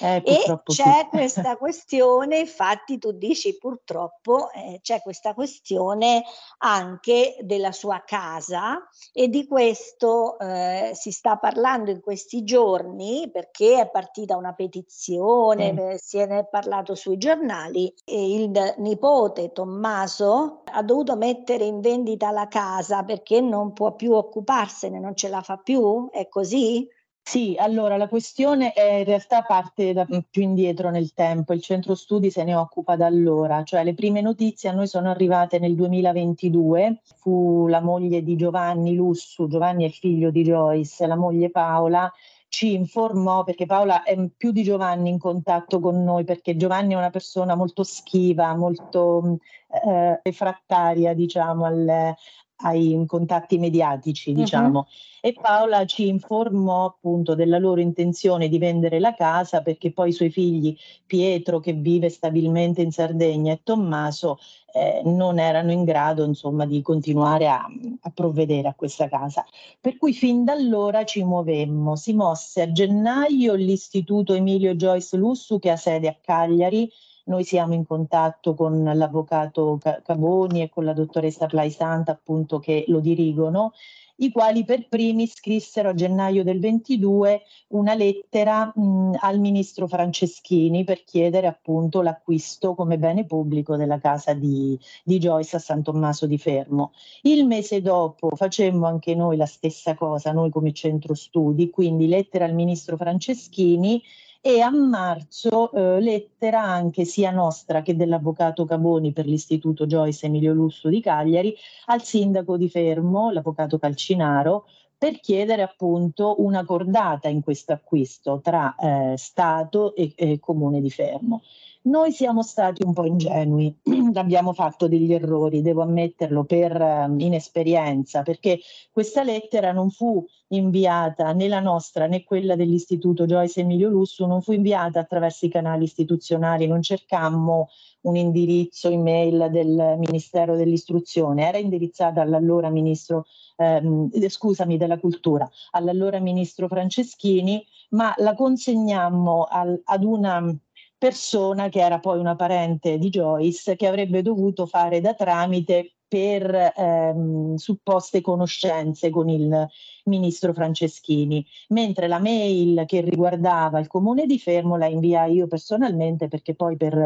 Eh, 0.00 0.22
E 0.24 0.60
c'è 0.64 1.02
sì. 1.02 1.08
questa 1.10 1.56
questione, 1.56 2.38
infatti 2.38 2.98
tu 2.98 3.12
dici 3.12 3.56
purtroppo 3.58 4.50
eh, 4.52 4.78
c'è 4.82 5.00
questa 5.02 5.34
questione 5.34 6.22
anche 6.58 7.36
della 7.40 7.72
sua 7.72 8.02
casa 8.04 8.88
e 9.12 9.28
di 9.28 9.46
questo 9.46 10.38
eh, 10.38 10.90
si 10.94 11.10
sta 11.10 11.36
parlando 11.36 11.90
in 11.90 12.00
questi 12.00 12.42
giorni 12.44 13.30
perché 13.30 13.80
è 13.80 13.90
partita 13.90 14.36
una 14.36 14.52
petizione, 14.54 15.98
Sì. 15.98 16.18
eh, 16.18 16.26
ne 16.26 16.38
è 16.40 16.46
parlato 16.48 16.94
sui 16.94 17.18
giornali 17.18 17.92
e 18.04 18.34
il 18.34 18.74
nipote 18.78 19.52
Tommaso 19.52 20.62
ha 20.64 20.82
dovuto 20.82 21.16
mettere 21.16 21.64
in 21.64 21.80
vendita 21.80 22.30
la 22.30 22.48
casa 22.48 23.02
perché 23.04 23.40
non 23.40 23.72
può 23.72 23.94
più 23.94 24.12
occuparsene, 24.12 24.98
non 24.98 25.14
ce 25.16 25.28
la 25.28 25.42
fa 25.42 25.56
più, 25.58 26.08
è 26.10 26.28
così? 26.28 26.88
Sì, 27.24 27.56
allora 27.56 27.96
la 27.96 28.08
questione 28.08 28.72
è 28.72 28.98
in 28.98 29.04
realtà 29.04 29.42
parte 29.42 29.92
da 29.92 30.04
più 30.04 30.42
indietro 30.42 30.90
nel 30.90 31.14
tempo, 31.14 31.52
il 31.52 31.62
centro 31.62 31.94
studi 31.94 32.30
se 32.30 32.42
ne 32.42 32.54
occupa 32.54 32.96
da 32.96 33.06
allora, 33.06 33.62
cioè 33.62 33.84
le 33.84 33.94
prime 33.94 34.20
notizie 34.20 34.68
a 34.68 34.72
noi 34.72 34.88
sono 34.88 35.08
arrivate 35.08 35.58
nel 35.58 35.74
2022, 35.76 37.00
fu 37.16 37.68
la 37.68 37.80
moglie 37.80 38.22
di 38.22 38.36
Giovanni 38.36 38.94
Lussu, 38.94 39.46
Giovanni 39.46 39.84
è 39.84 39.90
figlio 39.90 40.30
di 40.30 40.42
Joyce, 40.42 41.06
la 41.06 41.16
moglie 41.16 41.50
Paola 41.50 42.12
ci 42.48 42.74
informò 42.74 43.44
perché 43.44 43.64
Paola 43.64 44.02
è 44.02 44.14
più 44.36 44.50
di 44.50 44.62
Giovanni 44.62 45.08
in 45.08 45.18
contatto 45.18 45.80
con 45.80 46.04
noi 46.04 46.24
perché 46.24 46.54
Giovanni 46.54 46.92
è 46.92 46.96
una 46.96 47.08
persona 47.08 47.54
molto 47.54 47.82
schiva, 47.82 48.54
molto 48.54 49.38
eh, 49.68 50.20
refrattaria 50.22 51.14
diciamo 51.14 51.64
al, 51.64 52.14
ai 52.62 53.04
contatti 53.06 53.58
mediatici, 53.58 54.32
diciamo. 54.32 54.78
Uh-huh. 54.80 54.86
E 55.24 55.34
Paola 55.40 55.84
ci 55.84 56.08
informò 56.08 56.84
appunto 56.86 57.36
della 57.36 57.58
loro 57.58 57.80
intenzione 57.80 58.48
di 58.48 58.58
vendere 58.58 58.98
la 58.98 59.14
casa 59.14 59.62
perché 59.62 59.92
poi 59.92 60.08
i 60.08 60.12
suoi 60.12 60.30
figli, 60.30 60.76
Pietro 61.06 61.60
che 61.60 61.74
vive 61.74 62.08
stabilmente 62.08 62.82
in 62.82 62.90
Sardegna 62.90 63.52
e 63.52 63.60
Tommaso, 63.62 64.38
eh, 64.74 65.02
non 65.04 65.38
erano 65.38 65.70
in 65.70 65.84
grado 65.84 66.24
insomma 66.24 66.66
di 66.66 66.82
continuare 66.82 67.46
a, 67.46 67.64
a, 68.00 68.10
provvedere 68.10 68.66
a 68.66 68.74
questa 68.74 69.08
casa. 69.08 69.44
Per 69.80 69.96
cui 69.96 70.12
fin 70.12 70.44
da 70.44 70.54
allora 70.54 71.04
ci 71.04 71.22
muovemmo. 71.22 71.94
Si 71.94 72.14
mosse 72.14 72.62
a 72.62 72.72
gennaio 72.72 73.54
l'istituto 73.54 74.34
Emilio 74.34 74.74
Joyce 74.74 75.16
Lussu 75.16 75.58
che 75.60 75.70
ha 75.70 75.76
sede 75.76 76.08
a 76.08 76.16
Cagliari 76.20 76.90
noi 77.24 77.44
siamo 77.44 77.74
in 77.74 77.86
contatto 77.86 78.54
con 78.54 78.82
l'avvocato 78.82 79.78
Cavoni 80.02 80.62
e 80.62 80.68
con 80.68 80.84
la 80.84 80.92
dottoressa 80.92 81.46
Plaisanta, 81.46 82.12
appunto, 82.12 82.58
che 82.58 82.84
lo 82.88 83.00
dirigono, 83.00 83.72
i 84.16 84.30
quali 84.30 84.64
per 84.64 84.88
primi 84.88 85.26
scrissero 85.26 85.88
a 85.90 85.94
gennaio 85.94 86.44
del 86.44 86.60
22 86.60 87.42
una 87.68 87.94
lettera 87.94 88.70
mh, 88.74 89.16
al 89.18 89.40
ministro 89.40 89.88
Franceschini 89.88 90.84
per 90.84 91.02
chiedere 91.02 91.46
appunto 91.46 92.02
l'acquisto 92.02 92.74
come 92.74 92.98
bene 92.98 93.24
pubblico 93.24 93.76
della 93.76 93.98
casa 93.98 94.32
di, 94.34 94.78
di 95.02 95.18
Joyce 95.18 95.56
a 95.56 95.58
San 95.58 95.82
Tommaso 95.82 96.26
di 96.26 96.38
Fermo. 96.38 96.92
Il 97.22 97.46
mese 97.46 97.80
dopo 97.80 98.30
facemmo 98.36 98.86
anche 98.86 99.14
noi 99.14 99.36
la 99.36 99.46
stessa 99.46 99.94
cosa, 99.94 100.30
noi 100.32 100.50
come 100.50 100.72
centro 100.72 101.14
studi, 101.14 101.70
quindi 101.70 102.06
lettera 102.06 102.44
al 102.44 102.54
ministro 102.54 102.96
Franceschini 102.96 104.02
e 104.44 104.60
a 104.60 104.70
marzo 104.70 105.70
eh, 105.70 106.00
lettera 106.00 106.60
anche 106.60 107.04
sia 107.04 107.30
nostra 107.30 107.80
che 107.82 107.94
dell'avvocato 107.94 108.64
Caboni 108.64 109.12
per 109.12 109.24
l'Istituto 109.26 109.86
Joyce 109.86 110.26
Emilio 110.26 110.52
Lusso 110.52 110.88
di 110.88 111.00
Cagliari 111.00 111.54
al 111.86 112.02
sindaco 112.02 112.56
di 112.56 112.68
Fermo, 112.68 113.30
l'avvocato 113.30 113.78
Calcinaro, 113.78 114.66
per 114.98 115.20
chiedere 115.20 115.62
appunto 115.62 116.42
una 116.42 116.64
cordata 116.64 117.28
in 117.28 117.42
questo 117.42 117.72
acquisto 117.72 118.40
tra 118.42 118.74
eh, 118.74 119.14
Stato 119.16 119.94
e, 119.94 120.12
e 120.16 120.40
Comune 120.40 120.80
di 120.80 120.90
Fermo. 120.90 121.42
Noi 121.84 122.12
siamo 122.12 122.42
stati 122.44 122.84
un 122.84 122.92
po' 122.92 123.06
ingenui, 123.06 123.76
abbiamo 124.14 124.52
fatto 124.52 124.86
degli 124.86 125.12
errori, 125.12 125.62
devo 125.62 125.82
ammetterlo, 125.82 126.44
per 126.44 126.80
uh, 126.80 127.12
inesperienza, 127.18 128.22
perché 128.22 128.60
questa 128.92 129.24
lettera 129.24 129.72
non 129.72 129.90
fu 129.90 130.24
inviata 130.48 131.32
né 131.32 131.48
la 131.48 131.58
nostra 131.58 132.06
né 132.06 132.22
quella 132.22 132.54
dell'Istituto 132.54 133.26
Joyce 133.26 133.62
Emilio 133.62 133.88
Lussu, 133.88 134.26
non 134.26 134.42
fu 134.42 134.52
inviata 134.52 135.00
attraverso 135.00 135.46
i 135.46 135.48
canali 135.48 135.82
istituzionali, 135.82 136.68
non 136.68 136.82
cercammo 136.82 137.68
un 138.02 138.14
indirizzo 138.14 138.88
email 138.88 139.48
del 139.50 139.96
Ministero 139.98 140.54
dell'Istruzione, 140.54 141.48
era 141.48 141.58
indirizzata 141.58 142.20
all'allora 142.20 142.70
Ministro, 142.70 143.26
ehm, 143.56 144.08
scusami, 144.28 144.76
della 144.76 145.00
Cultura, 145.00 145.50
all'allora 145.72 146.20
Ministro 146.20 146.68
Franceschini, 146.68 147.64
ma 147.90 148.14
la 148.18 148.34
consegnammo 148.34 149.48
al, 149.50 149.80
ad 149.84 150.04
una 150.04 150.56
persona 151.02 151.68
che 151.68 151.80
era 151.80 151.98
poi 151.98 152.20
una 152.20 152.36
parente 152.36 152.96
di 152.96 153.08
Joyce 153.08 153.74
che 153.74 153.88
avrebbe 153.88 154.22
dovuto 154.22 154.66
fare 154.66 155.00
da 155.00 155.14
tramite 155.14 155.94
per 156.06 156.72
ehm, 156.76 157.56
supposte 157.56 158.20
conoscenze 158.20 159.10
con 159.10 159.28
il 159.28 159.66
ministro 160.04 160.52
Franceschini, 160.52 161.44
mentre 161.70 162.06
la 162.06 162.20
mail 162.20 162.84
che 162.86 163.00
riguardava 163.00 163.80
il 163.80 163.88
comune 163.88 164.26
di 164.26 164.38
Fermo 164.38 164.76
la 164.76 164.86
inviai 164.86 165.34
io 165.34 165.48
personalmente 165.48 166.28
perché 166.28 166.54
poi 166.54 166.76
per 166.76 166.96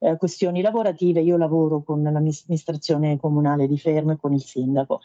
eh, 0.00 0.16
questioni 0.16 0.60
lavorative 0.60 1.20
io 1.20 1.36
lavoro 1.36 1.84
con 1.84 2.02
l'amministrazione 2.02 3.20
comunale 3.20 3.68
di 3.68 3.78
Fermo 3.78 4.12
e 4.12 4.16
con 4.16 4.32
il 4.32 4.42
sindaco. 4.42 5.00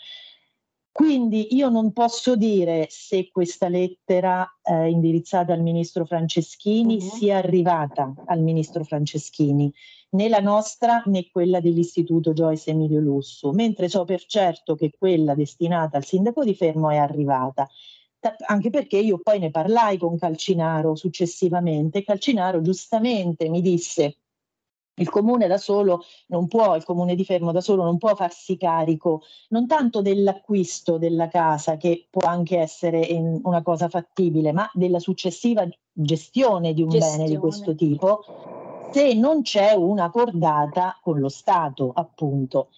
Quindi 0.94 1.56
io 1.56 1.70
non 1.70 1.92
posso 1.92 2.36
dire 2.36 2.86
se 2.88 3.32
questa 3.32 3.68
lettera 3.68 4.48
eh, 4.62 4.92
indirizzata 4.92 5.52
al 5.52 5.64
ministro 5.64 6.06
Franceschini 6.06 6.98
uh-huh. 6.98 7.16
sia 7.16 7.38
arrivata 7.38 8.14
al 8.28 8.42
ministro 8.42 8.84
Franceschini, 8.84 9.74
né 10.12 10.30
la 10.30 10.40
nostra 10.40 11.02
né 11.08 11.32
quella 11.32 11.60
dell'Istituto 11.60 12.32
Joyce 12.34 12.70
Emilio 12.70 13.00
Lussu, 13.00 13.50
mentre 13.54 13.90
so 13.90 14.06
per 14.06 14.24
certo 14.26 14.76
che 14.76 14.92
quella 14.96 15.34
destinata 15.34 15.98
al 15.98 16.06
sindaco 16.06 16.44
di 16.44 16.54
Fermo 16.54 16.92
è 16.92 16.98
arrivata. 16.98 17.68
Anche 18.46 18.70
perché 18.70 19.00
io 19.00 19.18
poi 19.18 19.40
ne 19.40 19.50
parlai 19.50 19.98
con 19.98 20.16
Calcinaro 20.16 20.94
successivamente. 20.94 22.04
Calcinaro 22.04 22.62
giustamente 22.62 23.50
mi 23.50 23.62
disse 23.62 24.18
il 24.96 25.10
comune 25.10 25.48
da 25.48 25.58
solo 25.58 26.04
non 26.28 26.48
può, 26.48 26.76
il 26.76 26.84
comune 26.84 27.16
di 27.16 27.26
Fermo 27.26 27.52
da 27.52 27.62
solo 27.62 27.84
non 27.84 27.98
può 27.98 28.16
farsi 28.16 28.58
carico 28.58 29.24
non 29.50 29.66
tanto 29.66 30.02
dell'acquisto 30.02 30.98
della 30.98 31.28
casa, 31.28 31.78
che 31.78 32.08
può 32.10 32.28
anche 32.28 32.60
essere 32.60 33.08
una 33.44 33.64
cosa 33.64 33.90
fattibile, 33.90 34.52
ma 34.52 34.70
della 34.74 35.00
successiva 35.00 35.68
gestione 35.92 36.74
di 36.74 36.82
un 36.82 36.90
gestione. 36.90 37.18
bene 37.18 37.30
di 37.30 37.38
questo 37.38 37.76
tipo, 37.76 38.24
se 38.92 39.14
non 39.14 39.42
c'è 39.42 39.74
una 39.74 40.12
cordata 40.12 40.98
con 41.02 41.20
lo 41.20 41.30
Stato, 41.30 41.92
appunto. 41.94 42.70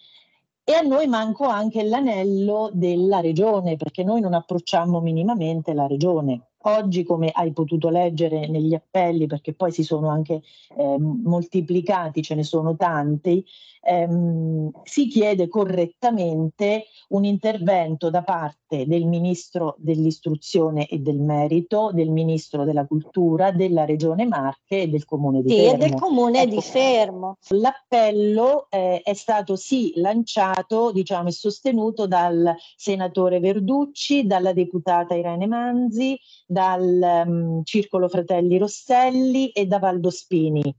E 0.64 0.72
a 0.72 0.80
noi 0.80 1.06
manco 1.06 1.44
anche 1.44 1.84
l'anello 1.84 2.70
della 2.72 3.20
regione, 3.20 3.76
perché 3.76 4.02
noi 4.02 4.20
non 4.20 4.34
approcciamo 4.34 5.00
minimamente 5.00 5.74
la 5.74 5.86
regione. 5.86 6.48
Oggi, 6.62 7.04
come 7.04 7.30
hai 7.32 7.52
potuto 7.52 7.88
leggere 7.90 8.48
negli 8.48 8.74
appelli, 8.74 9.26
perché 9.26 9.52
poi 9.52 9.70
si 9.70 9.84
sono 9.84 10.08
anche 10.08 10.42
eh, 10.76 10.98
moltiplicati, 10.98 12.22
ce 12.22 12.34
ne 12.34 12.42
sono 12.42 12.74
tanti, 12.74 13.44
ehm, 13.86 14.70
si 14.82 15.06
chiede 15.06 15.48
correttamente 15.48 16.86
un 17.10 17.24
intervento 17.24 18.10
da 18.10 18.22
parte 18.22 18.84
del 18.86 19.06
Ministro 19.06 19.76
dell'Istruzione 19.78 20.88
e 20.88 20.98
del 20.98 21.20
Merito, 21.20 21.90
del 21.92 22.10
Ministro 22.10 22.64
della 22.64 22.84
Cultura, 22.84 23.52
della 23.52 23.84
Regione 23.84 24.26
Marche 24.26 24.82
e 24.82 24.88
del 24.88 25.04
Comune 25.04 25.42
di 25.42 25.50
sì, 25.50 25.56
Fermo. 25.56 25.72
E 25.72 25.76
del 25.76 25.94
Comune 25.94 26.42
ecco, 26.42 26.54
di 26.54 26.60
Fermo. 26.62 27.36
L'appello 27.50 28.66
eh, 28.70 29.02
è 29.02 29.14
stato 29.14 29.54
sì 29.54 29.92
lanciato 29.96 30.90
diciamo, 30.90 31.28
e 31.28 31.32
sostenuto 31.32 32.08
dal 32.08 32.54
senatore 32.76 33.38
Verducci, 33.38 34.26
dalla 34.26 34.52
deputata 34.52 35.14
Irene 35.14 35.46
Manzi, 35.46 36.18
dal 36.56 37.24
um, 37.26 37.62
Circolo 37.64 38.08
Fratelli 38.08 38.56
Rosselli 38.56 39.50
e 39.50 39.66
da 39.66 39.78
Valdo 39.78 40.08
Spini 40.08 40.74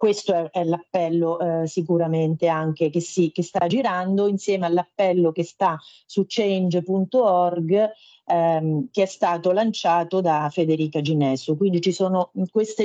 questo 0.00 0.32
è, 0.32 0.48
è 0.48 0.64
l'appello 0.64 1.38
eh, 1.38 1.66
sicuramente 1.66 2.48
anche 2.48 2.88
che, 2.88 3.00
si, 3.00 3.32
che 3.32 3.42
sta 3.42 3.66
girando 3.66 4.28
insieme 4.28 4.64
all'appello 4.64 5.30
che 5.30 5.44
sta 5.44 5.78
su 6.06 6.24
change.org 6.26 7.90
ehm, 8.24 8.88
che 8.90 9.02
è 9.02 9.06
stato 9.06 9.52
lanciato 9.52 10.22
da 10.22 10.48
Federica 10.50 11.02
Ginesu. 11.02 11.54
Quindi 11.54 11.82
ci 11.82 11.92
sono 11.92 12.30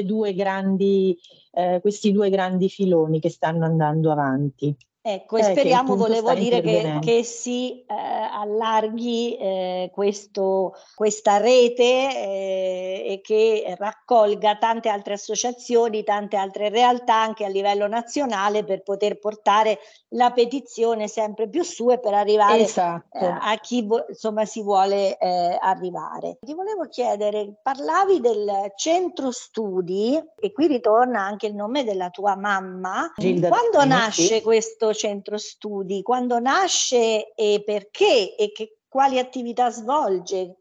due 0.04 0.34
grandi, 0.34 1.18
eh, 1.54 1.80
questi 1.80 2.12
due 2.12 2.30
grandi 2.30 2.68
filoni 2.68 3.22
che 3.22 3.30
stanno 3.30 3.64
andando 3.64 4.12
avanti. 4.12 4.76
Ecco, 5.08 5.38
e 5.38 5.42
eh, 5.42 5.44
speriamo, 5.44 5.96
volevo 5.96 6.34
dire, 6.34 6.62
che, 6.62 6.98
che 7.00 7.24
si 7.24 7.86
eh, 7.88 7.94
allarghi 7.94 9.38
eh, 9.38 9.92
questo, 9.94 10.74
questa 10.96 11.38
rete 11.38 11.84
eh, 11.84 13.06
e 13.10 13.22
che 13.22 13.76
raccolga 13.78 14.56
tante 14.56 14.90
altre 14.90 15.14
associazioni, 15.14 16.04
tante 16.04 16.38
altre 16.38 16.70
realtà 16.70 17.22
anche 17.22 17.46
a 17.46 17.50
livello 17.50 17.86
nazionale 17.86 18.64
per 18.64 18.82
poter 18.82 19.20
portare 19.20 19.78
la 20.16 20.32
petizione 20.32 21.08
sempre 21.08 21.48
più 21.50 21.62
su 21.62 21.92
e 21.92 22.00
per 22.00 22.16
arrivare 22.16 22.64
esatto. 22.64 23.20
Eh, 23.20 23.26
a 23.28 23.56
chi 23.62 23.84
vo- 23.84 24.06
insomma 24.10 24.46
si 24.46 24.64
vuole 24.64 25.20
eh, 25.20 25.58
arrivare. 25.62 26.40
Ti 26.42 26.54
volevo 26.56 26.88
chiedere, 26.88 27.60
parlavi 27.62 28.22
del 28.22 28.72
centro 28.76 29.30
studi 29.30 30.20
e 30.40 30.52
qui 30.52 30.66
ritorna 30.66 31.22
anche 31.22 31.46
il 31.46 31.54
nome 31.54 31.84
della 31.84 32.10
tua 32.10 32.36
mamma. 32.36 33.14
Gilda 33.16 33.50
Quando 33.50 33.86
nasce 33.86 34.42
questo 34.42 34.94
centro 34.96 35.38
studi, 35.38 36.02
quando 36.02 36.40
nasce 36.40 37.34
e 37.34 37.62
perché 37.66 38.36
e 38.36 38.52
che, 38.52 38.78
quali 38.88 39.20
attività 39.20 39.70
svolge? 39.70 40.56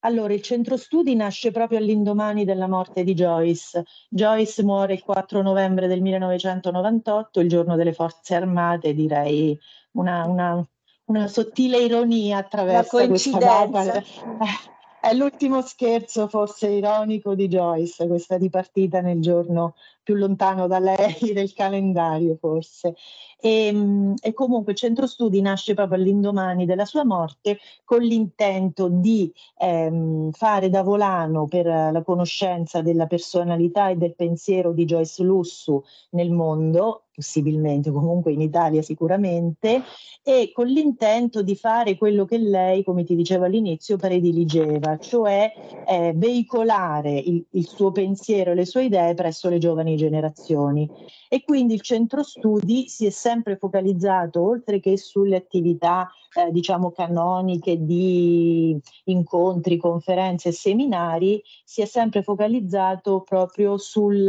Allora, 0.00 0.32
il 0.32 0.42
centro 0.42 0.76
studi 0.76 1.16
nasce 1.16 1.50
proprio 1.50 1.78
all'indomani 1.78 2.44
della 2.44 2.68
morte 2.68 3.02
di 3.02 3.14
Joyce. 3.14 3.84
Joyce 4.08 4.62
muore 4.62 4.94
il 4.94 5.02
4 5.02 5.42
novembre 5.42 5.88
del 5.88 6.00
1998, 6.00 7.40
il 7.40 7.48
giorno 7.48 7.74
delle 7.74 7.92
forze 7.92 8.36
armate, 8.36 8.94
direi 8.94 9.58
una, 9.92 10.24
una, 10.26 10.64
una 11.06 11.26
sottile 11.26 11.78
ironia 11.78 12.38
attraverso 12.38 13.04
questa 13.08 13.38
data. 13.38 14.02
È 15.00 15.14
l'ultimo 15.14 15.62
scherzo, 15.62 16.28
forse 16.28 16.68
ironico, 16.68 17.34
di 17.34 17.48
Joyce, 17.48 18.06
questa 18.08 18.36
dipartita 18.36 19.00
nel 19.00 19.20
giorno 19.20 19.74
più 20.08 20.14
lontano 20.14 20.66
da 20.66 20.78
lei 20.78 21.18
del 21.34 21.52
calendario, 21.52 22.38
forse. 22.40 22.94
E, 23.38 23.66
ehm, 23.66 24.14
e, 24.22 24.32
comunque 24.32 24.72
il 24.72 24.78
centro 24.78 25.06
studi 25.06 25.42
nasce 25.42 25.74
proprio 25.74 25.98
all'indomani 25.98 26.64
della 26.64 26.86
sua 26.86 27.04
morte 27.04 27.58
con 27.84 28.00
l'intento 28.00 28.88
di 28.88 29.30
ehm, 29.58 30.30
fare 30.30 30.70
da 30.70 30.82
volano 30.82 31.46
per 31.46 31.66
la 31.66 32.02
conoscenza 32.02 32.80
della 32.80 33.06
personalità 33.06 33.90
e 33.90 33.96
del 33.96 34.14
pensiero 34.14 34.72
di 34.72 34.86
Joyce 34.86 35.22
Lussu 35.22 35.84
nel 36.10 36.30
mondo, 36.30 37.02
possibilmente, 37.14 37.90
comunque 37.90 38.32
in 38.32 38.40
Italia 38.40 38.80
sicuramente, 38.80 39.82
e 40.22 40.52
con 40.54 40.66
l'intento 40.66 41.42
di 41.42 41.54
fare 41.54 41.96
quello 41.96 42.24
che 42.24 42.38
lei, 42.38 42.82
come 42.82 43.04
ti 43.04 43.14
dicevo 43.14 43.44
all'inizio, 43.44 43.96
prediligeva, 43.96 44.96
cioè 44.98 45.52
eh, 45.86 46.12
veicolare 46.14 47.18
il, 47.18 47.44
il 47.50 47.66
suo 47.66 47.92
pensiero 47.92 48.52
e 48.52 48.54
le 48.54 48.64
sue 48.64 48.84
idee 48.84 49.14
presso 49.14 49.48
le 49.48 49.58
giovani 49.58 49.96
generazioni. 49.98 50.88
E 51.28 51.44
quindi 51.44 51.74
il 51.74 51.82
centro 51.82 52.22
studi 52.22 52.88
si 52.88 53.04
è 53.04 53.10
sempre 53.10 53.56
focalizzato, 53.56 54.40
oltre 54.40 54.80
che 54.80 54.96
sulle 54.96 55.36
attività 55.36 56.10
eh, 56.34 56.50
diciamo 56.50 56.90
canoniche 56.90 57.84
di 57.84 58.78
incontri, 59.04 59.76
conferenze 59.76 60.48
e 60.48 60.52
seminari, 60.52 61.42
si 61.64 61.82
è 61.82 61.84
sempre 61.84 62.22
focalizzato 62.22 63.22
proprio 63.22 63.76
sul, 63.76 64.26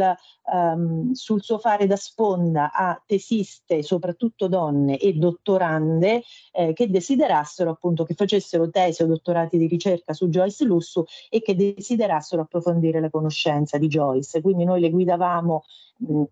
um, 0.52 1.12
sul 1.12 1.42
suo 1.42 1.58
fare 1.58 1.86
da 1.86 1.96
sponda 1.96 2.72
a 2.72 3.00
tesiste, 3.06 3.82
soprattutto 3.82 4.48
donne 4.48 4.98
e 4.98 5.14
dottorande 5.14 6.22
eh, 6.52 6.72
che 6.72 6.90
desiderassero 6.90 7.70
appunto 7.70 8.04
che 8.04 8.14
facessero 8.14 8.68
tesi 8.70 9.02
o 9.02 9.06
dottorati 9.06 9.56
di 9.56 9.66
ricerca 9.66 10.12
su 10.12 10.28
Joyce 10.28 10.64
Lussu 10.64 11.04
e 11.28 11.40
che 11.40 11.54
desiderassero 11.54 12.42
approfondire 12.42 13.00
la 13.00 13.10
conoscenza 13.10 13.78
di 13.78 13.86
Joyce. 13.88 14.40
Quindi 14.40 14.64
noi 14.64 14.80
le 14.80 14.90
guidavamo 14.90 15.59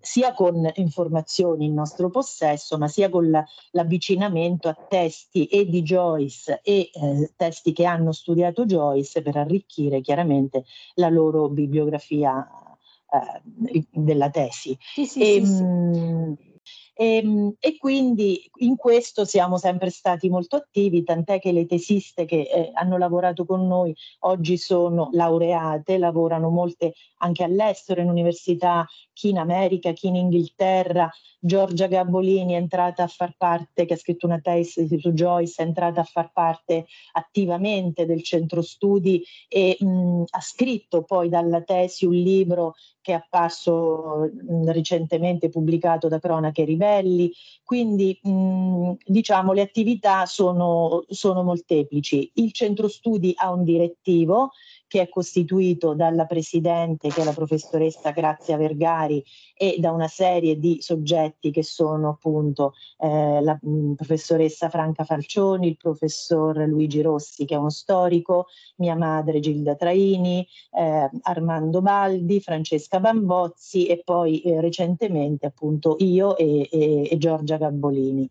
sia 0.01 0.33
con 0.33 0.71
informazioni 0.75 1.67
in 1.67 1.75
nostro 1.75 2.11
possesso, 2.11 2.79
ma 2.79 2.89
sia 2.89 3.11
con 3.11 3.31
la, 3.31 3.45
l'avvicinamento 3.73 4.69
a 4.69 4.75
testi 4.89 5.47
e 5.47 5.67
di 5.67 5.83
Joyce 5.83 6.61
e 6.63 6.91
eh, 6.93 7.33
testi 7.37 7.73
che 7.73 7.85
hanno 7.85 8.13
studiato 8.13 8.65
Joyce 8.65 9.23
per 9.23 9.37
arricchire 9.37 10.01
chiaramente 10.01 10.65
la 10.95 11.09
loro 11.09 11.49
bibliografia 11.49 12.47
eh, 13.11 13.85
della 13.91 14.31
tesi. 14.31 14.77
Sì, 14.81 15.07
sì, 15.07 15.21
e, 15.21 15.45
sì, 15.45 15.63
mh, 15.63 16.37
e, 16.99 17.17
ehm, 17.19 17.55
e, 17.61 17.77
quindi 17.77 18.51
in 18.59 18.75
questo 18.75 19.25
siamo 19.25 19.57
sempre 19.57 19.89
stati 19.91 20.29
molto 20.29 20.57
attivi, 20.57 21.05
tant'è 21.05 21.39
che 21.39 21.53
le 21.53 21.65
tesiste 21.65 22.25
che 22.25 22.41
eh, 22.41 22.71
hanno 22.75 22.99
lavorato 22.99 23.45
con 23.45 23.69
noi 23.69 23.95
oggi 24.21 24.57
sono 24.57 25.09
laureate, 25.13 25.97
lavorano 25.97 26.51
molte 26.51 26.95
anche 27.19 27.45
all'estero, 27.45 28.01
in 28.01 28.09
università, 28.09 28.85
chi 29.13 29.29
in 29.29 29.39
America, 29.39 29.93
chi 29.93 30.09
in 30.09 30.17
Inghilterra. 30.17 31.09
Giorgia 31.41 31.87
Gabolini 31.87 32.55
è 32.55 32.57
entrata 32.57 33.05
a 33.05 33.07
far 33.07 33.37
parte, 33.37 33.85
che 33.85 33.95
ha 33.95 33.97
scritto 33.97 34.27
una 34.27 34.41
tesi 34.41 34.99
su 34.99 35.13
Joyce, 35.13 35.63
è 35.63 35.67
entrata 35.67 36.01
a 36.01 36.05
far 36.05 36.33
parte 36.33 36.87
attivamente 37.13 38.07
del 38.07 38.25
centro 38.25 38.61
studi 38.61 39.23
e 39.47 39.77
mh, 39.79 40.25
ha 40.31 40.41
scritto 40.41 41.05
poi 41.05 41.29
dalla 41.29 41.63
tesi 41.63 42.07
un 42.07 42.15
libro 42.15 42.75
che 43.09 43.15
è 43.15 43.17
apparso 43.17 44.29
mh, 44.31 44.71
recentemente 44.71 45.49
pubblicato 45.49 46.09
da 46.09 46.19
Cronache 46.19 46.65
Ribelli, 46.65 47.33
quindi 47.65 48.19
mh, 48.23 48.93
diciamo 49.07 49.53
le 49.55 49.63
attività 49.63 50.27
sono, 50.27 51.05
sono 51.09 51.43
molteplici. 51.43 52.31
Il 52.35 52.53
centro 52.53 52.87
studi 52.87 53.33
ha 53.35 53.51
un 53.51 53.65
direttivo 53.65 54.51
che 54.89 55.03
è 55.03 55.09
costituito 55.09 55.95
dalla 55.95 56.25
presidente, 56.25 57.11
che 57.11 57.21
è 57.21 57.25
la 57.25 57.33
professoressa 57.33 58.11
Grazia 58.11 58.57
Vergari, 58.57 59.23
e 59.55 59.77
da 59.79 59.93
una 59.93 60.09
serie 60.09 60.59
di 60.59 60.79
soggetti 60.81 61.51
che 61.51 61.63
sono 61.63 62.09
appunto 62.11 62.73
eh, 62.99 63.41
la 63.41 63.59
mh, 63.61 63.71
mm, 63.71 63.93
professoressa 63.93 64.71
Franca 64.71 65.05
Falcioni, 65.05 65.69
il 65.69 65.77
professor 65.77 66.57
Luigi 66.67 67.03
Rossi, 67.03 67.45
che 67.45 67.55
è 67.55 67.59
uno 67.59 67.71
storico, 67.71 68.47
mia 68.77 68.97
madre 68.97 69.41
Gilda 69.41 69.75
Traini, 69.75 70.47
eh, 70.73 71.11
Armando 71.23 71.83
Baldi, 71.83 72.41
Francesca 72.41 72.99
Bambozzi 72.99 73.87
e 73.87 74.01
poi 74.03 74.41
eh, 74.41 74.61
recentemente 74.61 75.47
appunto 75.47 75.97
io 75.99 76.37
e, 76.37 76.69
e, 76.71 77.09
e 77.11 77.19
Giorgia 77.19 77.59
Gabbolini. 77.59 78.29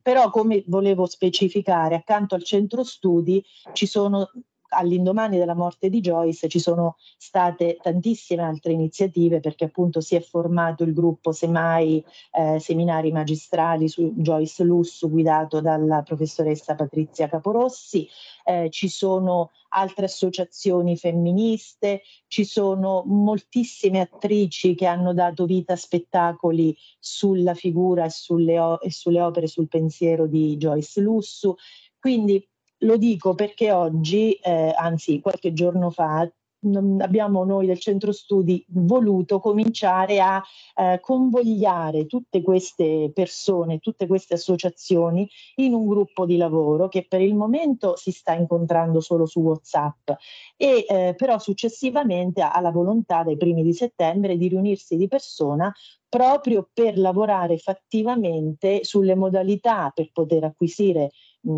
Però 0.00 0.30
come 0.30 0.62
volevo 0.66 1.06
specificare, 1.06 1.96
accanto 1.96 2.34
al 2.34 2.44
centro 2.44 2.84
studi 2.84 3.44
ci 3.72 3.86
sono 3.86 4.30
all'indomani 4.72 5.38
della 5.38 5.54
morte 5.54 5.88
di 5.88 6.00
Joyce 6.00 6.48
ci 6.48 6.58
sono 6.58 6.96
state 7.16 7.78
tantissime 7.80 8.42
altre 8.42 8.72
iniziative 8.72 9.40
perché 9.40 9.64
appunto 9.64 10.00
si 10.00 10.14
è 10.14 10.20
formato 10.20 10.82
il 10.84 10.92
gruppo 10.92 11.32
Semai 11.32 12.04
eh, 12.32 12.58
Seminari 12.58 13.12
Magistrali 13.12 13.88
su 13.88 14.12
Joyce 14.16 14.64
Lussu 14.64 15.10
guidato 15.10 15.60
dalla 15.60 16.02
professoressa 16.02 16.74
Patrizia 16.74 17.28
Caporossi, 17.28 18.08
eh, 18.44 18.68
ci 18.70 18.88
sono 18.88 19.50
altre 19.74 20.06
associazioni 20.06 20.96
femministe, 20.96 22.02
ci 22.26 22.44
sono 22.44 23.02
moltissime 23.06 24.00
attrici 24.00 24.74
che 24.74 24.86
hanno 24.86 25.14
dato 25.14 25.46
vita 25.46 25.74
a 25.74 25.76
spettacoli 25.76 26.76
sulla 26.98 27.54
figura 27.54 28.04
e 28.04 28.10
sulle, 28.10 28.58
o- 28.58 28.78
e 28.82 28.90
sulle 28.90 29.20
opere, 29.20 29.46
sul 29.46 29.68
pensiero 29.68 30.26
di 30.26 30.56
Joyce 30.56 31.00
Lussu. 31.00 31.54
Quindi 31.98 32.46
lo 32.82 32.96
dico 32.96 33.34
perché 33.34 33.72
oggi, 33.72 34.32
eh, 34.32 34.72
anzi 34.76 35.20
qualche 35.20 35.52
giorno 35.52 35.90
fa, 35.90 36.28
abbiamo 37.00 37.44
noi 37.44 37.66
del 37.66 37.80
centro 37.80 38.12
studi 38.12 38.64
voluto 38.68 39.40
cominciare 39.40 40.20
a 40.20 40.40
eh, 40.76 41.00
convogliare 41.00 42.06
tutte 42.06 42.40
queste 42.40 43.10
persone, 43.12 43.80
tutte 43.80 44.06
queste 44.06 44.34
associazioni 44.34 45.28
in 45.56 45.74
un 45.74 45.86
gruppo 45.86 46.24
di 46.24 46.36
lavoro 46.36 46.88
che 46.88 47.04
per 47.08 47.20
il 47.20 47.34
momento 47.34 47.96
si 47.96 48.12
sta 48.12 48.34
incontrando 48.34 49.00
solo 49.00 49.26
su 49.26 49.40
WhatsApp. 49.40 50.10
E 50.56 50.86
eh, 50.88 51.14
però 51.16 51.38
successivamente 51.38 52.42
ha 52.42 52.60
la 52.60 52.70
volontà 52.70 53.24
dai 53.24 53.36
primi 53.36 53.62
di 53.62 53.72
settembre 53.72 54.36
di 54.36 54.48
riunirsi 54.48 54.96
di 54.96 55.08
persona 55.08 55.72
proprio 56.08 56.68
per 56.72 56.98
lavorare 56.98 57.56
fattivamente 57.56 58.84
sulle 58.84 59.14
modalità 59.14 59.90
per 59.94 60.10
poter 60.12 60.44
acquisire 60.44 61.10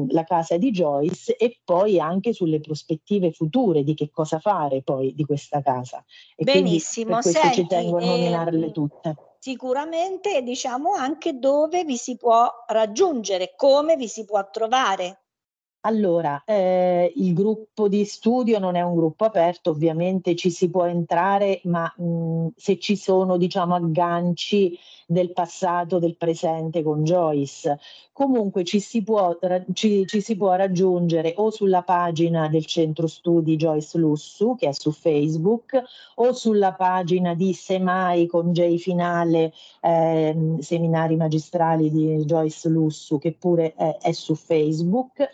la 0.08 0.24
casa 0.24 0.56
di 0.56 0.70
Joyce 0.70 1.36
e 1.36 1.60
poi 1.62 2.00
anche 2.00 2.32
sulle 2.32 2.60
prospettive 2.60 3.32
future 3.32 3.82
di 3.82 3.94
che 3.94 4.10
cosa 4.10 4.38
fare 4.38 4.82
poi 4.82 5.14
di 5.14 5.24
questa 5.24 5.60
casa. 5.60 6.02
E 6.36 6.44
Benissimo, 6.44 7.14
per 7.14 7.22
questo 7.22 7.40
Senti, 7.40 7.60
ci 7.60 7.66
tengo 7.66 7.98
a 7.98 8.04
nominarle 8.04 8.66
eh, 8.66 8.72
tutte. 8.72 9.16
Sicuramente 9.38 10.42
diciamo 10.42 10.92
anche 10.92 11.38
dove 11.38 11.84
vi 11.84 11.96
si 11.96 12.16
può 12.16 12.50
raggiungere, 12.66 13.54
come 13.56 13.96
vi 13.96 14.08
si 14.08 14.24
può 14.24 14.48
trovare. 14.50 15.23
Allora, 15.86 16.42
eh, 16.46 17.12
il 17.16 17.34
gruppo 17.34 17.88
di 17.88 18.06
studio 18.06 18.58
non 18.58 18.74
è 18.74 18.80
un 18.80 18.94
gruppo 18.94 19.26
aperto, 19.26 19.68
ovviamente 19.68 20.34
ci 20.34 20.48
si 20.48 20.70
può 20.70 20.86
entrare, 20.86 21.60
ma 21.64 21.92
mh, 21.94 22.52
se 22.56 22.78
ci 22.78 22.96
sono, 22.96 23.36
diciamo, 23.36 23.74
agganci 23.74 24.78
del 25.06 25.32
passato, 25.32 25.98
del 25.98 26.16
presente 26.16 26.82
con 26.82 27.04
Joyce. 27.04 27.78
Comunque 28.12 28.64
ci 28.64 28.80
si 28.80 29.02
può, 29.02 29.36
ci, 29.74 30.06
ci 30.06 30.22
si 30.22 30.36
può 30.36 30.54
raggiungere 30.54 31.34
o 31.36 31.50
sulla 31.50 31.82
pagina 31.82 32.48
del 32.48 32.64
centro 32.64 33.06
studi 33.06 33.56
Joyce 33.56 33.98
Lussu, 33.98 34.56
che 34.56 34.68
è 34.68 34.72
su 34.72 34.90
Facebook, 34.90 35.82
o 36.14 36.32
sulla 36.32 36.72
pagina 36.72 37.34
di 37.34 37.52
Semai 37.52 38.26
con 38.26 38.52
J 38.52 38.78
finale, 38.78 39.52
eh, 39.82 40.56
seminari 40.60 41.16
magistrali 41.16 41.90
di 41.90 42.24
Joyce 42.24 42.70
Lussu, 42.70 43.18
che 43.18 43.32
pure 43.32 43.74
è, 43.74 43.98
è 43.98 44.12
su 44.12 44.34
Facebook 44.34 45.28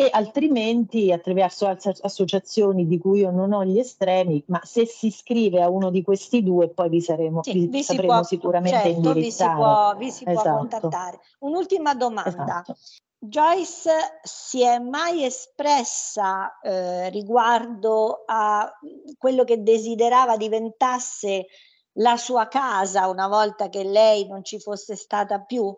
e 0.00 0.08
altrimenti 0.10 1.12
attraverso 1.12 1.66
associazioni 1.66 2.86
di 2.86 2.98
cui 2.98 3.20
io 3.20 3.30
non 3.30 3.52
ho 3.52 3.64
gli 3.64 3.78
estremi, 3.78 4.42
ma 4.46 4.58
se 4.64 4.86
si 4.86 5.08
iscrive 5.08 5.62
a 5.62 5.68
uno 5.68 5.90
di 5.90 6.02
questi 6.02 6.42
due 6.42 6.70
poi 6.70 6.88
vi, 6.88 7.02
saremo, 7.02 7.42
sì, 7.42 7.52
vi, 7.52 7.66
vi 7.66 7.82
sapremo 7.82 8.14
può, 8.14 8.22
sicuramente 8.22 8.78
certo, 8.78 8.96
indirizzare. 8.96 9.52
Vi 9.52 9.56
si 9.56 9.62
può, 9.62 9.96
vi 9.96 10.10
si 10.10 10.24
esatto. 10.26 10.48
può 10.48 10.56
contattare. 10.56 11.20
Un'ultima 11.40 11.94
domanda. 11.94 12.30
Esatto. 12.30 12.76
Joyce 13.22 13.90
si 14.22 14.62
è 14.62 14.78
mai 14.78 15.24
espressa 15.24 16.58
eh, 16.60 17.10
riguardo 17.10 18.22
a 18.24 18.72
quello 19.18 19.44
che 19.44 19.62
desiderava 19.62 20.38
diventasse 20.38 21.46
la 21.94 22.16
sua 22.16 22.48
casa 22.48 23.08
una 23.08 23.28
volta 23.28 23.68
che 23.68 23.84
lei 23.84 24.26
non 24.26 24.42
ci 24.42 24.58
fosse 24.58 24.96
stata 24.96 25.40
più? 25.40 25.76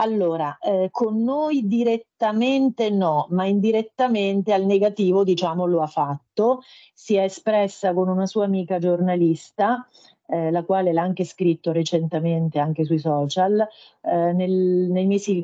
Allora, 0.00 0.58
eh, 0.60 0.88
con 0.92 1.22
noi 1.24 1.66
direttamente 1.66 2.88
no, 2.88 3.26
ma 3.30 3.46
indirettamente 3.46 4.52
al 4.52 4.64
negativo, 4.64 5.24
diciamo, 5.24 5.66
lo 5.66 5.82
ha 5.82 5.88
fatto. 5.88 6.62
Si 6.94 7.16
è 7.16 7.24
espressa 7.24 7.92
con 7.92 8.08
una 8.08 8.26
sua 8.26 8.44
amica 8.44 8.78
giornalista, 8.78 9.84
eh, 10.28 10.52
la 10.52 10.62
quale 10.62 10.92
l'ha 10.92 11.02
anche 11.02 11.24
scritto 11.24 11.72
recentemente 11.72 12.60
anche 12.60 12.84
sui 12.84 12.98
social, 12.98 13.66
eh, 14.02 14.32
nel, 14.32 14.88
nei 14.90 15.06
mesi 15.06 15.42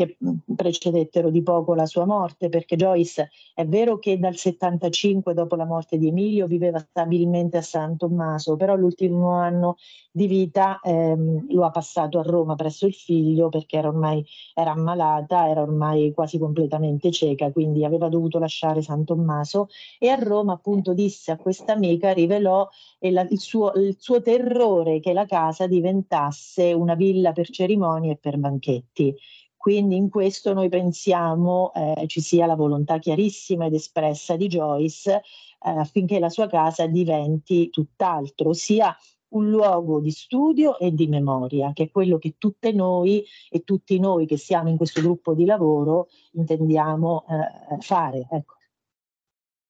che 0.00 0.16
precedettero 0.56 1.28
di 1.28 1.42
poco 1.42 1.74
la 1.74 1.84
sua 1.84 2.06
morte, 2.06 2.48
perché 2.48 2.74
Joyce 2.76 3.30
è 3.54 3.66
vero 3.66 3.98
che 3.98 4.18
dal 4.18 4.34
75 4.34 5.34
dopo 5.34 5.56
la 5.56 5.66
morte 5.66 5.98
di 5.98 6.08
Emilio 6.08 6.46
viveva 6.46 6.78
stabilmente 6.78 7.58
a 7.58 7.62
San 7.62 7.98
Tommaso, 7.98 8.56
però 8.56 8.76
l'ultimo 8.76 9.32
anno 9.32 9.76
di 10.10 10.26
vita 10.26 10.80
ehm, 10.82 11.52
lo 11.52 11.64
ha 11.64 11.70
passato 11.70 12.18
a 12.18 12.22
Roma 12.22 12.54
presso 12.54 12.86
il 12.86 12.94
figlio 12.94 13.50
perché 13.50 13.76
era 13.76 13.88
ormai 13.88 14.24
era 14.54 14.72
ammalata, 14.72 15.48
era 15.48 15.60
ormai 15.60 16.12
quasi 16.14 16.38
completamente 16.38 17.10
cieca, 17.10 17.52
quindi 17.52 17.84
aveva 17.84 18.08
dovuto 18.08 18.38
lasciare 18.38 18.80
San 18.80 19.04
Tommaso 19.04 19.68
e 19.98 20.08
a 20.08 20.14
Roma 20.14 20.54
appunto 20.54 20.94
disse 20.94 21.30
a 21.30 21.36
questa 21.36 21.74
amica, 21.74 22.12
rivelò 22.12 22.66
la, 23.00 23.26
il, 23.28 23.38
suo, 23.38 23.72
il 23.74 23.96
suo 23.98 24.22
terrore 24.22 25.00
che 25.00 25.12
la 25.12 25.26
casa 25.26 25.66
diventasse 25.66 26.72
una 26.72 26.94
villa 26.94 27.32
per 27.32 27.50
cerimonie 27.50 28.12
e 28.12 28.16
per 28.16 28.38
banchetti 28.38 29.14
quindi 29.60 29.94
in 29.94 30.08
questo 30.08 30.54
noi 30.54 30.70
pensiamo 30.70 31.70
eh, 31.74 32.06
ci 32.06 32.22
sia 32.22 32.46
la 32.46 32.54
volontà 32.54 32.98
chiarissima 32.98 33.66
ed 33.66 33.74
espressa 33.74 34.34
di 34.34 34.46
Joyce 34.46 35.16
eh, 35.16 35.20
affinché 35.60 36.18
la 36.18 36.30
sua 36.30 36.46
casa 36.46 36.86
diventi 36.86 37.68
tutt'altro, 37.68 38.48
ossia 38.48 38.96
un 39.34 39.50
luogo 39.50 40.00
di 40.00 40.12
studio 40.12 40.78
e 40.78 40.94
di 40.94 41.08
memoria, 41.08 41.74
che 41.74 41.82
è 41.82 41.90
quello 41.90 42.16
che 42.16 42.36
tutte 42.38 42.72
noi 42.72 43.22
e 43.50 43.62
tutti 43.62 44.00
noi 44.00 44.24
che 44.24 44.38
siamo 44.38 44.70
in 44.70 44.78
questo 44.78 45.02
gruppo 45.02 45.34
di 45.34 45.44
lavoro 45.44 46.08
intendiamo 46.32 47.26
eh, 47.28 47.80
fare. 47.80 48.28
Ecco. 48.30 48.54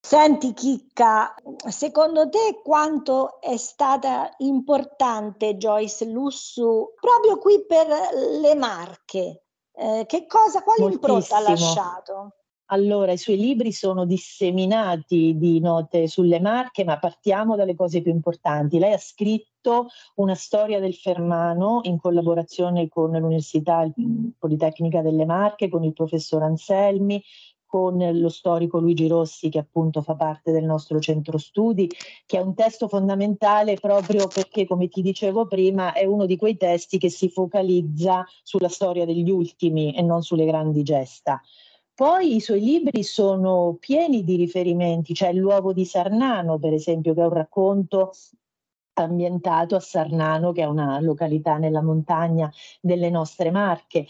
Senti 0.01 0.55
Chicca, 0.55 1.35
secondo 1.67 2.29
te 2.29 2.61
quanto 2.63 3.41
è 3.41 3.57
stata 3.57 4.33
importante 4.39 5.57
Joyce 5.57 6.05
Lussu 6.05 6.95
proprio 6.95 7.39
qui 7.39 7.65
per 7.67 7.89
le 8.41 8.55
Marche? 8.55 9.47
Eh, 9.73 10.05
che 10.07 10.27
cosa, 10.27 10.63
quale 10.63 10.93
impronta 10.93 11.37
ha 11.37 11.41
lasciato? 11.41 12.35
Allora, 12.73 13.11
i 13.11 13.19
suoi 13.19 13.37
libri 13.37 13.73
sono 13.73 14.05
disseminati 14.05 15.37
di 15.37 15.59
note 15.59 16.07
sulle 16.07 16.39
marche, 16.41 16.85
ma 16.85 17.01
partiamo 17.01 17.57
dalle 17.57 17.75
cose 17.75 18.01
più 18.01 18.13
importanti. 18.13 18.79
Lei 18.79 18.93
ha 18.93 18.99
scritto 18.99 19.89
una 20.17 20.37
storia 20.37 20.79
del 20.79 20.95
Fermano 20.95 21.81
in 21.83 21.99
collaborazione 21.99 22.89
con 22.89 23.11
l'Università 23.11 23.91
Politecnica 24.39 25.03
delle 25.03 25.25
Marche, 25.25 25.69
con 25.69 25.83
il 25.83 25.93
professor 25.93 26.45
Anselmi, 26.45 27.21
con 27.71 27.97
lo 27.99 28.29
storico 28.29 28.81
Luigi 28.81 29.07
Rossi 29.07 29.49
che 29.49 29.61
appunto 29.61 30.03
fa 30.03 30.17
parte 30.17 30.51
del 30.51 30.65
nostro 30.65 30.99
centro 30.99 31.39
studi, 31.39 31.89
che 32.27 32.37
è 32.37 32.41
un 32.41 32.55
testo 32.55 32.89
fondamentale 32.89 33.77
proprio 33.77 34.27
perché, 34.27 34.67
come 34.67 34.89
ti 34.89 35.03
dicevo 35.03 35.47
prima, 35.47 35.93
è 35.93 36.05
uno 36.05 36.27
di 36.27 36.37
quei 36.37 36.57
testi 36.57 36.99
che 36.99 37.11
si 37.11 37.29
focalizza 37.29 38.27
sulla 38.43 38.69
storia 38.69 39.07
degli 39.07 39.31
ultimi 39.31 39.95
e 39.95 40.03
non 40.03 40.23
sulle 40.23 40.47
grandi 40.47 40.83
gesta. 40.83 41.41
Poi 41.95 42.35
i 42.35 42.41
suoi 42.41 42.61
libri 42.61 43.05
sono 43.05 43.77
pieni 43.79 44.25
di 44.25 44.35
riferimenti, 44.35 45.13
c'è 45.13 45.33
L'uovo 45.33 45.73
di 45.73 45.85
Sarnano, 45.85 46.59
per 46.59 46.73
esempio, 46.73 47.15
che 47.15 47.21
è 47.21 47.27
un 47.27 47.33
racconto 47.33 48.11
ambientato 48.95 49.77
a 49.77 49.81
Sarnano, 49.81 50.51
che 50.51 50.63
è 50.63 50.67
una 50.67 50.99
località 51.01 51.57
nella 51.57 51.83
montagna 51.83 52.51
delle 52.81 53.11
nostre 53.11 53.53
Marche. 53.53 54.07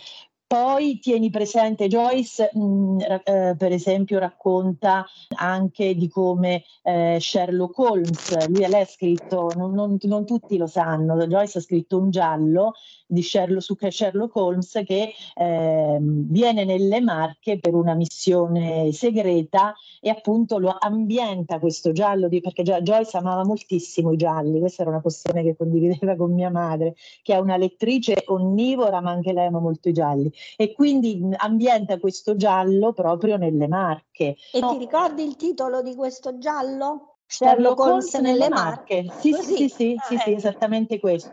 Poi 0.53 0.99
tieni 0.99 1.31
presente 1.31 1.87
Joyce, 1.87 2.51
mh, 2.53 2.61
mm, 2.61 3.01
eh, 3.23 3.55
per 3.57 3.71
esempio, 3.71 4.19
racconta 4.19 5.07
anche 5.37 5.95
di 5.95 6.09
come 6.09 6.65
eh, 6.83 7.19
Sherlock 7.21 7.79
Holmes, 7.79 8.49
lui 8.49 8.67
lei 8.67 8.81
ha 8.81 8.85
scritto, 8.85 9.53
non, 9.55 9.73
non, 9.73 9.97
non, 10.03 10.27
tutti 10.27 10.57
lo 10.57 10.67
sanno, 10.67 11.17
Joyce 11.29 11.59
ha 11.59 11.61
scritto 11.61 11.99
un 11.99 12.11
giallo 12.11 12.73
di 13.07 13.23
Sherlock, 13.23 13.63
su 13.63 13.77
Sherlock 13.79 14.35
Holmes 14.35 14.83
che 14.85 15.13
eh, 15.37 15.99
viene 16.01 16.65
nelle 16.65 17.01
Marche 17.01 17.61
per 17.61 17.75
una 17.75 17.95
missione 17.95 18.91
segreta 18.93 19.73
e 20.01 20.11
appunto 20.11 20.59
lo 20.59 20.77
ambienta 20.77 21.61
questo 21.61 21.93
giallo, 21.93 22.27
di, 22.27 22.41
perché 22.41 22.65
Joyce 22.65 23.17
amava 23.17 23.45
moltissimo 23.45 24.11
i 24.11 24.17
gialli, 24.17 24.59
questa 24.59 24.83
era 24.83 24.91
una 24.91 25.01
questione 25.01 25.45
che 25.45 25.55
condivideva 25.57 26.17
con 26.17 26.33
mia 26.33 26.51
madre, 26.51 26.97
che 27.23 27.35
è 27.35 27.39
una 27.39 27.57
lettrice 27.57 28.25
onnivora 28.27 29.01
ma 29.01 29.13
anche 29.13 29.33
lei 29.33 29.47
ama 29.47 29.61
molto 29.61 29.89
i 29.89 29.93
gialli 29.93 30.39
e 30.57 30.73
quindi 30.73 31.21
ambienta 31.37 31.99
questo 31.99 32.37
giallo 32.37 32.93
proprio 32.93 33.37
nelle 33.37 33.69
Marche. 33.69 34.37
E 34.53 34.61
no. 34.61 34.71
ti 34.73 34.79
ricordi 34.79 35.23
il 35.25 35.37
titolo 35.37 35.83
di 35.83 35.95
questo 35.95 36.39
giallo? 36.39 37.17
Sherlock 37.27 37.79
Holmes 37.79 38.15
nelle 38.15 38.49
Marche. 38.49 39.07
Sì, 39.21 39.33
sì, 39.35 39.55
sì, 39.55 39.69
sì, 39.69 39.97
ah, 39.97 40.03
sì, 40.05 40.17
sì, 40.17 40.33
esattamente 40.33 40.99
questo. 40.99 41.31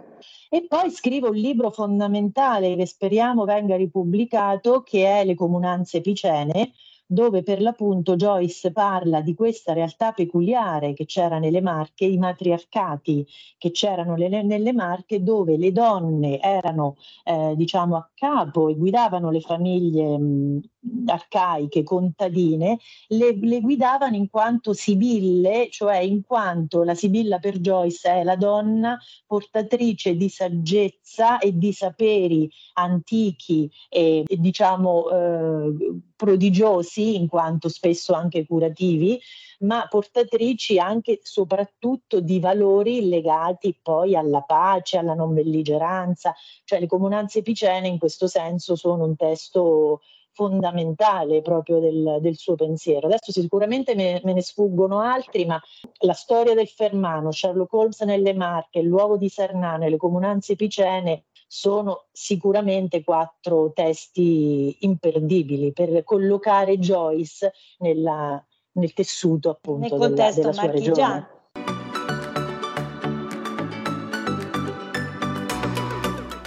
E 0.50 0.66
poi 0.68 0.92
scrive 0.92 1.28
un 1.28 1.36
libro 1.36 1.72
fondamentale 1.72 2.76
che 2.76 2.86
speriamo 2.86 3.46
venga 3.46 3.76
ripubblicato, 3.76 4.84
che 4.84 5.06
è 5.06 5.26
Le 5.26 5.36
comunanze 5.36 6.02
picene, 6.02 6.72
dove 7.08 7.42
per 7.42 7.62
l'appunto 7.62 8.18
Joyce 8.18 8.72
parla 8.74 9.22
di 9.22 9.34
questa 9.34 9.72
realtà 9.72 10.12
peculiare 10.12 10.94
che 10.94 11.06
c'era 11.06 11.40
nelle 11.40 11.62
Marche, 11.62 12.04
i 12.04 12.18
matriarcati 12.18 13.26
che 13.58 13.72
c'erano 13.72 14.16
nelle, 14.16 14.44
nelle 14.44 14.74
Marche, 14.74 15.24
dove 15.24 15.58
le 15.58 15.72
donne 15.72 16.40
erano 16.42 16.98
eh, 17.24 17.54
diciamo 17.56 17.96
a 17.96 18.10
capo 18.14 18.68
e 18.68 18.76
guidavano 18.76 19.32
le 19.32 19.40
famiglie 19.40 20.18
mh, 20.18 20.62
arcaiche, 21.06 21.84
contadine, 21.84 22.78
le, 23.08 23.38
le, 23.40 23.62
guidavano 23.62 24.16
in 24.16 24.30
quanto 24.30 24.74
sibille, 24.74 25.70
cioè 25.70 25.98
in 25.98 26.24
quanto 26.24 26.84
la 26.84 26.94
sibilla 26.96 27.40
per 27.40 27.60
Joyce 27.60 28.10
è 28.10 28.24
la 28.24 28.36
donna 28.36 28.98
portatrice 29.26 30.16
di 30.16 30.30
saggezza 30.30 31.40
e 31.40 31.58
di 31.58 31.72
saperi 31.72 32.50
antichi 32.74 33.70
e, 33.90 34.24
e 34.28 34.38
diciamo 34.38 35.10
eh, 35.10 35.74
prodigiosi, 36.18 36.97
in 37.02 37.28
quanto 37.28 37.70
spesso 37.70 38.14
anche 38.14 38.46
curativi, 38.46 39.20
ma 39.60 39.88
portatrici 39.90 40.80
anche 40.80 41.14
e 41.14 41.20
soprattutto 41.24 42.20
di 42.20 42.40
valori 42.40 43.08
legati 43.08 43.78
poi 43.82 44.16
alla 44.16 44.42
pace, 44.42 44.98
alla 44.98 45.14
non 45.14 45.34
belligeranza, 45.34 46.34
cioè 46.64 46.80
le 46.80 46.88
comunanze 46.88 47.40
epicene 47.40 47.88
in 47.88 47.98
questo 47.98 48.28
senso 48.28 48.76
sono 48.76 49.06
un 49.06 49.16
testo 49.16 50.02
fondamentale 50.38 51.42
proprio 51.42 51.80
del, 51.80 52.20
del 52.22 52.38
suo 52.38 52.54
pensiero. 52.54 53.08
Adesso 53.08 53.32
sicuramente 53.32 53.96
me, 53.96 54.22
me, 54.24 54.34
ne 54.34 54.44
sfuggono 54.44 55.00
altri, 55.00 55.46
ma 55.46 55.60
la 56.02 56.14
storia 56.14 56.54
del 56.54 56.68
Fermano, 56.68 57.32
Sherlock 57.32 57.74
Holmes 57.74 58.02
nelle 58.02 58.36
Marche, 58.36 58.84
l'uovo 58.84 59.18
di 59.18 59.30
Sarnano 59.30 59.86
e 59.86 59.90
le 59.90 59.98
comunanze 59.98 60.52
epicene 60.52 61.24
sono 61.48 62.08
sicuramente 62.12 63.04
quattro 63.04 63.72
testi 63.74 64.78
imperdibili 64.82 65.72
per 65.72 66.04
collocare 66.04 66.78
Joyce 66.78 67.54
nella, 67.80 68.44
nel 68.74 68.94
tessuto 68.94 69.50
appunto 69.50 69.98
nel 69.98 70.14
della, 70.14 70.32
della 70.32 70.54
sua 70.54 70.70
regione. 70.70 71.28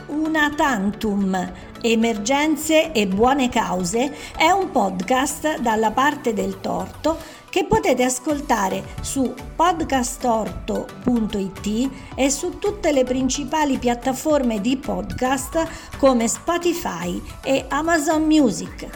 Una 0.08 0.54
tantum 0.54 1.52
Emergenze 1.82 2.92
e 2.92 3.06
buone 3.06 3.48
cause 3.48 4.14
è 4.36 4.50
un 4.50 4.70
podcast 4.70 5.60
dalla 5.60 5.90
parte 5.92 6.34
del 6.34 6.60
torto 6.60 7.16
che 7.50 7.64
potete 7.64 8.04
ascoltare 8.04 8.82
su 9.00 9.34
podcastorto.it 9.54 11.90
e 12.14 12.30
su 12.30 12.58
tutte 12.58 12.92
le 12.92 13.04
principali 13.04 13.76
piattaforme 13.76 14.60
di 14.60 14.76
podcast 14.76 15.96
come 15.98 16.28
Spotify 16.28 17.20
e 17.42 17.64
Amazon 17.68 18.22
Music. 18.22 18.88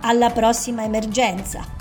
Alla 0.00 0.30
prossima 0.30 0.84
emergenza! 0.84 1.79